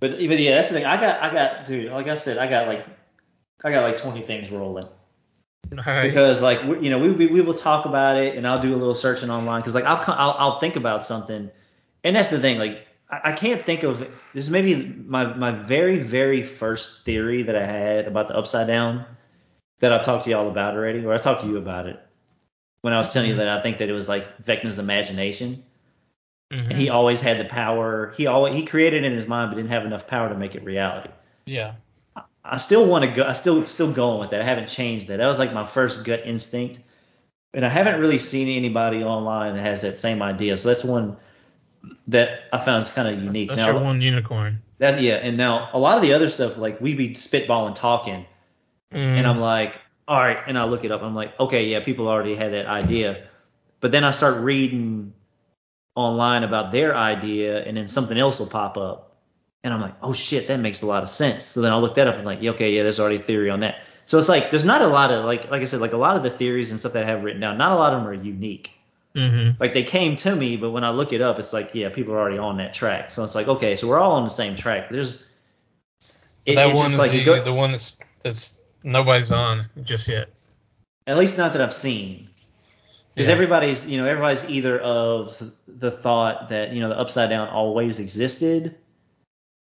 [0.00, 0.84] But but yeah, that's the thing.
[0.84, 1.92] I got I got dude.
[1.92, 2.86] Like I said, I got like
[3.64, 6.02] I got like 20 things rolling All right.
[6.02, 8.74] because like we, you know we, we we will talk about it and I'll do
[8.74, 11.50] a little searching online because like I'll, co- I'll I'll think about something
[12.02, 12.86] and that's the thing like
[13.22, 14.74] I, I can't think of this is maybe
[15.06, 19.04] my my very very first theory that I had about the upside down
[19.80, 22.00] that I talked to y'all about already or I talked to you about it
[22.82, 25.62] when I was telling you that I think that it was like Vecna's imagination
[26.52, 26.70] Mhm.
[26.70, 28.12] and he always had the power.
[28.16, 30.54] He always he created it in his mind, but didn't have enough power to make
[30.54, 31.10] it reality.
[31.46, 31.72] yeah.
[32.46, 33.24] I still want to go.
[33.24, 34.42] I still still going with that.
[34.42, 35.16] I haven't changed that.
[35.16, 36.78] That was like my first gut instinct,
[37.54, 40.58] and I haven't really seen anybody online that has that same idea.
[40.58, 41.16] So that's one
[42.08, 43.48] that I found is kind of unique.
[43.48, 44.62] That's now your one unicorn.
[44.78, 48.26] that yeah, and now a lot of the other stuff like we'd be spitballing talking,
[48.90, 49.28] and Mm.
[49.28, 49.74] I'm like,
[50.06, 51.02] all right, and I look it up.
[51.02, 53.26] I'm like, okay, yeah, people already had that idea,
[53.80, 55.12] but then I start reading
[55.96, 59.16] online about their idea, and then something else will pop up,
[59.62, 61.44] and I'm like, oh shit, that makes a lot of sense.
[61.44, 63.50] So then I look that up and like, yeah, okay, yeah, there's already a theory
[63.50, 63.76] on that.
[64.06, 66.16] So it's like there's not a lot of like like I said, like a lot
[66.16, 68.08] of the theories and stuff that I have written down, not a lot of them
[68.08, 68.70] are unique.
[69.16, 69.60] Mhm.
[69.60, 72.14] Like they came to me, but when I look it up, it's like yeah, people
[72.14, 73.10] are already on that track.
[73.10, 74.90] So it's like okay, so we're all on the same track.
[74.90, 75.24] There's
[76.46, 79.66] it- that it's one just is like the, go- the one that's that's nobody's on
[79.82, 80.30] just yet.
[81.06, 82.28] At least not that I've seen.
[83.14, 83.34] Because Yeah.
[83.34, 88.00] everybody's, you know, everybody's either of the thought that, you know, the upside down always
[88.00, 88.74] existed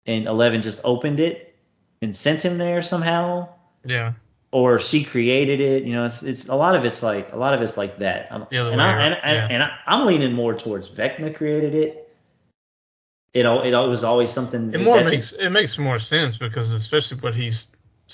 [0.05, 1.55] and Eleven just opened it
[2.03, 3.49] and sent him there somehow,
[3.83, 4.13] Yeah.
[4.51, 5.83] Or she created it.
[5.83, 8.31] You know, it's, it's a lot of it's like a lot of it's like that.
[8.31, 9.47] Um, The other and way I, and, I, yeah.
[9.51, 12.05] and I, I'm leaning more towards Vecna created it.
[13.33, 14.73] It al- it was always something.
[14.73, 17.71] It more makes it makes more sense because especially what he's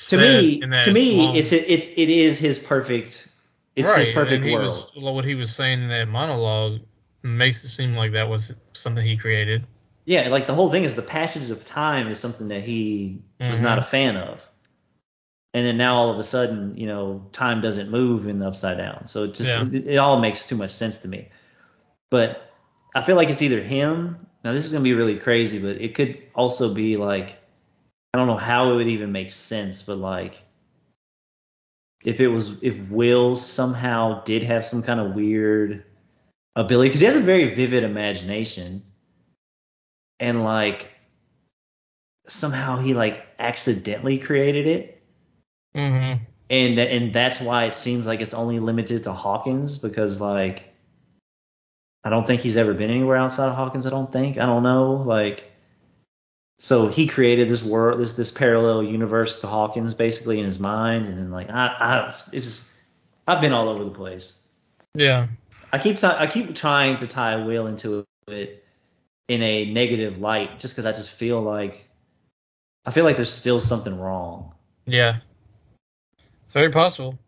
[0.09, 0.61] to me.
[0.61, 3.29] in that To me, long- it's it's it is his perfect.
[3.77, 4.65] It's right, his perfect and he world.
[4.65, 6.81] was what he was saying in that monologue
[7.23, 9.65] makes it seem like that was something he created.
[10.05, 13.59] Yeah, like the whole thing is the passage of time is something that he was
[13.59, 13.63] Mhm.
[13.63, 14.47] not a fan of.
[15.55, 18.77] And then now all of a sudden, you know, time doesn't move in the upside
[18.77, 19.07] down.
[19.07, 19.65] So it just Yeah.
[19.71, 21.29] it, it all makes too much sense to me.
[22.11, 22.51] But
[22.93, 24.17] I feel like it's either him.
[24.43, 27.37] Now this is gonna be really crazy, but it could also be like
[28.13, 30.41] I don't know how it would even make sense, but like
[32.03, 35.85] if it was if Will somehow did have some kind of weird
[36.57, 38.83] ability because he has a very vivid imagination
[40.19, 40.91] and like
[42.25, 44.94] somehow he like accidentally created it,
[45.75, 46.23] Mm-hmm.
[46.49, 50.73] and that and that's why it seems like it's only limited to Hawkins because like
[52.05, 53.87] I don't think he's ever been anywhere outside of Hawkins.
[53.87, 54.37] I don't think.
[54.37, 54.93] I don't know.
[54.93, 55.51] Like,
[56.59, 61.07] so he created this world, this this parallel universe to Hawkins basically in his mind,
[61.07, 62.71] and then like I I it's just
[63.27, 64.39] I've been all over the place.
[64.93, 65.27] Yeah.
[65.73, 68.63] I keep t- I keep trying to tie Will into it
[69.27, 71.89] in a negative light, just because I just feel like
[72.85, 74.53] I feel like there's still something wrong.
[74.85, 75.17] Yeah.
[76.55, 77.19] Very possible.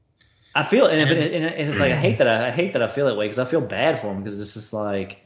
[0.55, 2.81] I feel and, And- and, and it's like I hate that I, I hate that
[2.81, 5.21] I feel that way because I feel bad for him because it's just like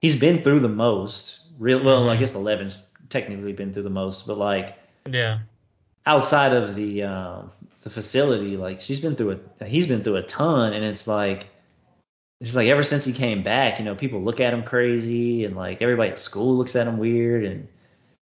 [0.00, 1.40] he's been through the most.
[1.58, 2.20] Real well, I Mhm.
[2.20, 2.78] guess Eleven's
[3.10, 4.78] technically been through the most, but like
[5.10, 5.40] Yeah.
[6.06, 7.42] outside of the uh,
[7.82, 11.48] the facility, like she's been through a he's been through a ton, and it's like
[12.40, 15.56] it's like ever since he came back, you know, people look at him crazy, and
[15.56, 17.66] like everybody at school looks at him weird, and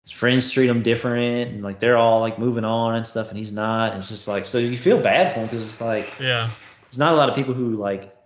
[0.03, 3.37] his friends treat him different, and like they're all like moving on and stuff, and
[3.39, 3.93] he's not.
[3.93, 6.49] And it's just like so you feel bad for him because it's like Yeah.
[6.85, 8.17] there's not a lot of people who like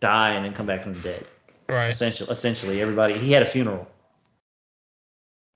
[0.00, 1.26] die and then come back from the dead.
[1.68, 1.88] Right.
[1.90, 3.88] Essentially, essentially everybody he had a funeral.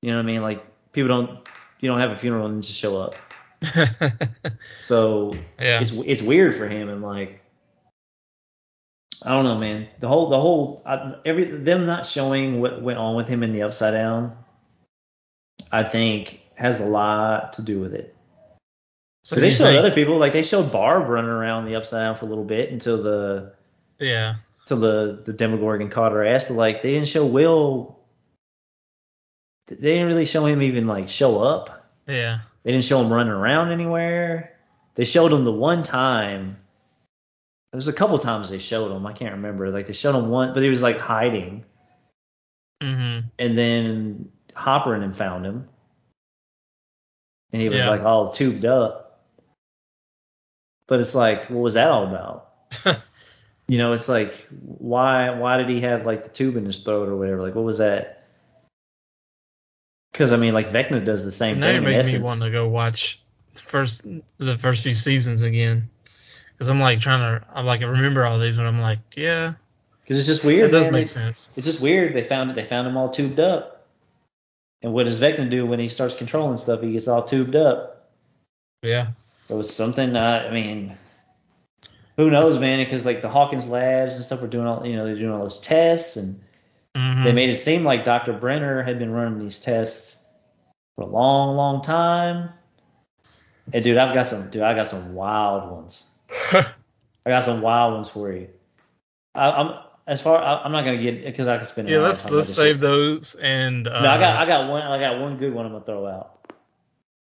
[0.02, 0.42] You know what I mean?
[0.42, 1.48] Like people don't
[1.80, 3.14] you don't have a funeral and just show up.
[4.80, 5.80] So yeah.
[5.80, 7.42] it's it's weird for him and like
[9.24, 9.88] I don't know, man.
[9.98, 13.52] The whole the whole I, every them not showing what went on with him in
[13.52, 14.36] the Upside Down,
[15.72, 18.14] I think has a lot to do with it.
[19.24, 22.00] So Because they showed think- other people, like they showed Barb running around the Upside
[22.00, 23.52] Down for a little bit until the
[23.98, 24.36] Yeah.
[24.66, 27.98] till the the Demogorgon caught her ass, but like they didn't show Will.
[29.66, 31.88] They didn't really show him even like show up.
[32.06, 32.38] Yeah.
[32.62, 34.56] They didn't show him running around anywhere.
[34.94, 36.56] They showed him the one time.
[37.72, 39.04] There's a couple times they showed him.
[39.06, 39.70] I can't remember.
[39.70, 41.64] Like they showed him one, but he was like hiding,
[42.82, 43.28] Mm-hmm.
[43.40, 45.68] and then Hopper and him found him,
[47.52, 47.90] and he was Yeah.
[47.90, 49.20] like all tubed up.
[50.88, 52.52] But it's like, what was that all about?
[53.68, 57.08] You know, it's like, why why did he have like the tube in his throat
[57.08, 57.42] or whatever?
[57.42, 58.28] Like, what was that?
[60.12, 61.82] Because I mean, like Vecna does the same now thing.
[61.82, 63.20] you're me want to go watch
[63.54, 64.06] the first
[64.38, 65.88] the first few seasons again.
[66.52, 69.54] Because I'm like trying to, I'm like, I remember all these, but I'm like, yeah,
[70.02, 70.68] Because it's just weird.
[70.68, 70.92] it does man.
[70.92, 71.52] make sense.
[71.56, 72.14] It's just weird.
[72.14, 72.54] They found it.
[72.54, 73.75] they found him all tubed up.
[74.82, 76.82] And what does Vecna do when he starts controlling stuff?
[76.82, 78.10] He gets all tubed up.
[78.82, 79.08] Yeah.
[79.48, 80.16] It was something.
[80.16, 80.96] Uh, I mean,
[82.16, 82.84] who knows, man?
[82.84, 85.42] Because like the Hawkins labs and stuff were doing all, you know, they're doing all
[85.42, 86.40] those tests, and
[86.96, 88.32] hmm they made it seem like Dr.
[88.32, 90.24] Brenner had been running these tests
[90.96, 92.50] for a long, long time.
[93.72, 96.10] And dude, I've got some, dude, I got some wild ones.
[96.52, 96.64] I
[97.26, 98.48] got some wild ones for you.
[99.34, 99.74] I, I'm
[100.06, 100.42] as far.
[100.42, 101.88] I'm not gonna get because I could spend.
[101.88, 101.98] yeah.
[101.98, 102.56] Let's let's shit.
[102.56, 103.86] save those and.
[103.86, 106.06] Uh, No, I got I got one I got one good one I'm gonna throw
[106.06, 106.52] out,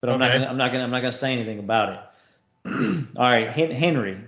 [0.01, 1.99] but I'm not gonna I'm not gonna I'm not gonna say anything about it.
[3.17, 4.19] All right, Henry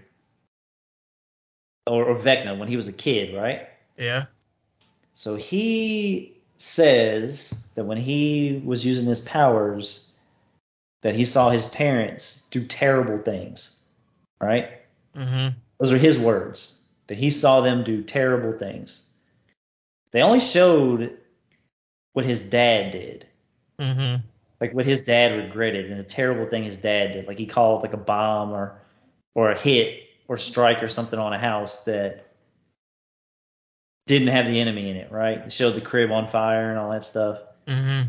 [1.87, 3.67] or, or Vecna when he was a kid, right?
[3.97, 4.25] Yeah.
[5.13, 10.09] So he says that when he was using his powers,
[11.01, 13.75] that he saw his parents do terrible things,
[14.41, 14.81] right?
[15.15, 15.57] Mm-hmm.
[15.79, 16.83] Those are his words.
[17.07, 19.03] That he saw them do terrible things.
[20.11, 21.17] They only showed
[22.13, 23.25] what his dad did.
[23.79, 24.15] hmm
[24.59, 27.27] like what his dad regretted and the terrible thing his dad did.
[27.27, 28.79] Like he called like a bomb or
[29.35, 32.25] or a hit or strike or something on a house that
[34.07, 35.37] didn't have the enemy in it, right?
[35.39, 37.39] It showed the crib on fire and all that stuff.
[37.67, 38.03] hmm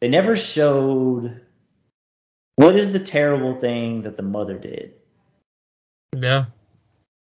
[0.00, 1.40] They never showed
[2.56, 4.94] what is the terrible thing that the mother did.
[6.18, 6.46] Yeah.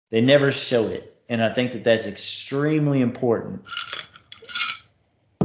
[0.10, 1.16] They never showed it.
[1.30, 3.62] And I think that that's extremely important.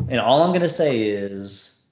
[0.09, 1.83] And all I'm going to say is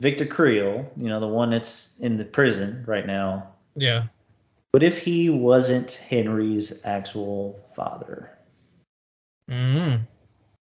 [0.00, 4.04] Victor Creel, you know, the one that's in the prison right now, Yeah.
[4.72, 8.30] what if he wasn't Henry's actual father?
[9.48, 9.96] hmm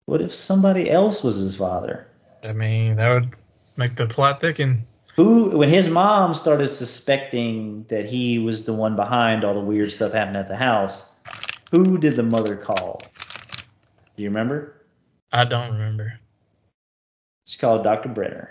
[0.06, 2.06] What if somebody else was his father?
[2.44, 3.30] I mean, that would
[3.76, 4.86] make the plot thicken.
[5.16, 9.90] Who, when his mom started suspecting that he was the one behind all the weird
[9.90, 11.14] stuff happening at the house,
[11.76, 13.02] who did the mother call?
[14.16, 14.80] Do you remember?
[15.30, 16.18] I don't remember.
[17.46, 18.08] She called Dr.
[18.08, 18.50] Brenner,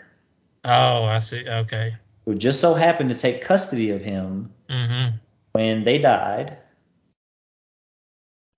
[0.63, 1.47] Oh, I see.
[1.47, 1.95] Okay.
[2.25, 5.07] who just so happened to take custody of him hmm
[5.53, 6.57] when they died.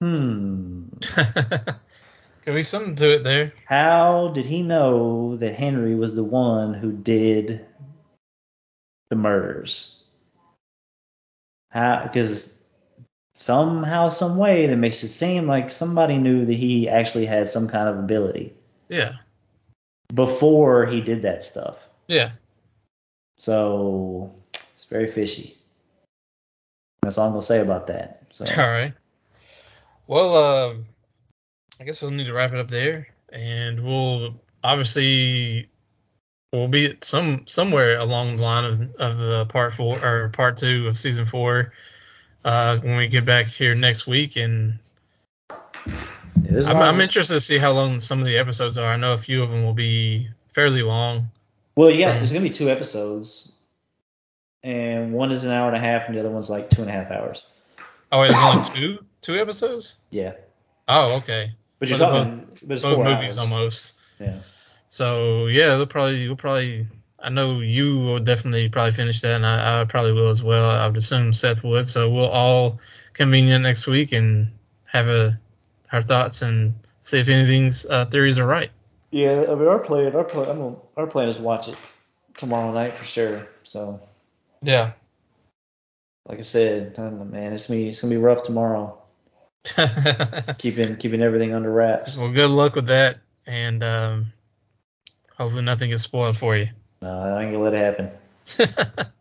[0.01, 0.88] Hmm.
[1.15, 3.53] Could be something to it there.
[3.65, 7.65] How did he know that Henry was the one who did
[9.09, 10.03] the murders?
[11.70, 12.01] How?
[12.03, 12.57] Because
[13.38, 17.68] somehow, some way, that makes it seem like somebody knew that he actually had some
[17.68, 18.52] kind of ability
[18.90, 19.14] Yeah.
[20.14, 21.88] before he did that stuff.
[22.08, 22.32] Yeah.
[23.38, 24.34] So
[24.74, 25.56] it's very fishy.
[27.04, 28.24] That's all I'm gonna say about that.
[28.32, 28.94] So All right.
[30.08, 30.74] Well, uh,
[31.80, 34.34] I guess we'll need to wrap it up there, and we'll
[34.64, 35.70] obviously
[36.52, 40.58] we'll be at some somewhere along the line of of uh, part four or part
[40.58, 41.72] two of season four
[42.46, 44.80] uh, when we get back here next week, and
[45.50, 46.78] I'm.
[46.78, 48.92] I'm interested to see how long some of the episodes are.
[48.92, 51.30] I know a few of them will be fairly long.
[51.76, 53.52] well, yeah, there's gonna be two episodes,
[54.64, 56.90] and one is an hour and a half, and the other one's like two and
[56.90, 57.44] a half hours.
[58.12, 59.98] Oh, it's only two two episodes.
[60.12, 60.34] Yeah,
[60.88, 61.52] Oh, okay.
[61.80, 63.38] but you're Well, talking, but it's Both four movies hours.
[63.38, 63.94] almost.
[64.20, 64.34] Yeah.
[64.88, 66.88] So yeah, they'll probably you'll probably
[67.20, 70.70] I know you will definitely probably finish that, and I, I probably will as well.
[70.70, 71.88] I would assume Seth would.
[71.89, 72.80] So we'll all
[73.13, 74.51] convene next week and
[74.86, 75.39] have a
[75.91, 78.72] our thoughts and see if anything's uh, theories are right.
[79.11, 81.78] Yeah, I mean, our plan, our plan, I'm gonna, our plan is to watch it
[82.36, 83.47] tomorrow night for sure.
[83.63, 83.99] So,
[84.61, 84.91] Yeah.
[86.28, 88.97] like I said, I know, man, it's gonna be, it's gonna be rough tomorrow.
[90.57, 92.15] Keeping, keeping everything under wraps.
[92.18, 94.34] well, good luck with that, and um,
[95.38, 96.68] hopefully nothing gets spoiled for you.
[97.02, 98.10] No, I think gonna let it happen.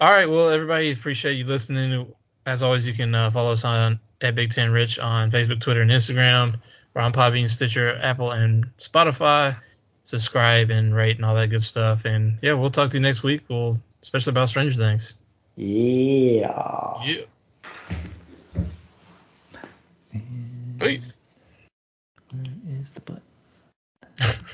[0.00, 2.12] All right, well, everybody, appreciate you listening.
[2.46, 5.82] As always, you can uh, follow us on at Big Ten Rich on Facebook, Twitter,
[5.82, 6.60] and Instagram.
[6.94, 9.56] We're on Podbean, Stitcher, Apple, and Spotify.
[10.04, 12.04] Subscribe and rate and all that good stuff.
[12.04, 13.42] And yeah, we'll talk to you next week.
[13.48, 15.16] We'll especially about Stranger Things.
[15.56, 16.94] Yeah.
[17.04, 17.24] Yeah.
[20.78, 21.16] Peace.
[22.32, 23.22] Where is the button?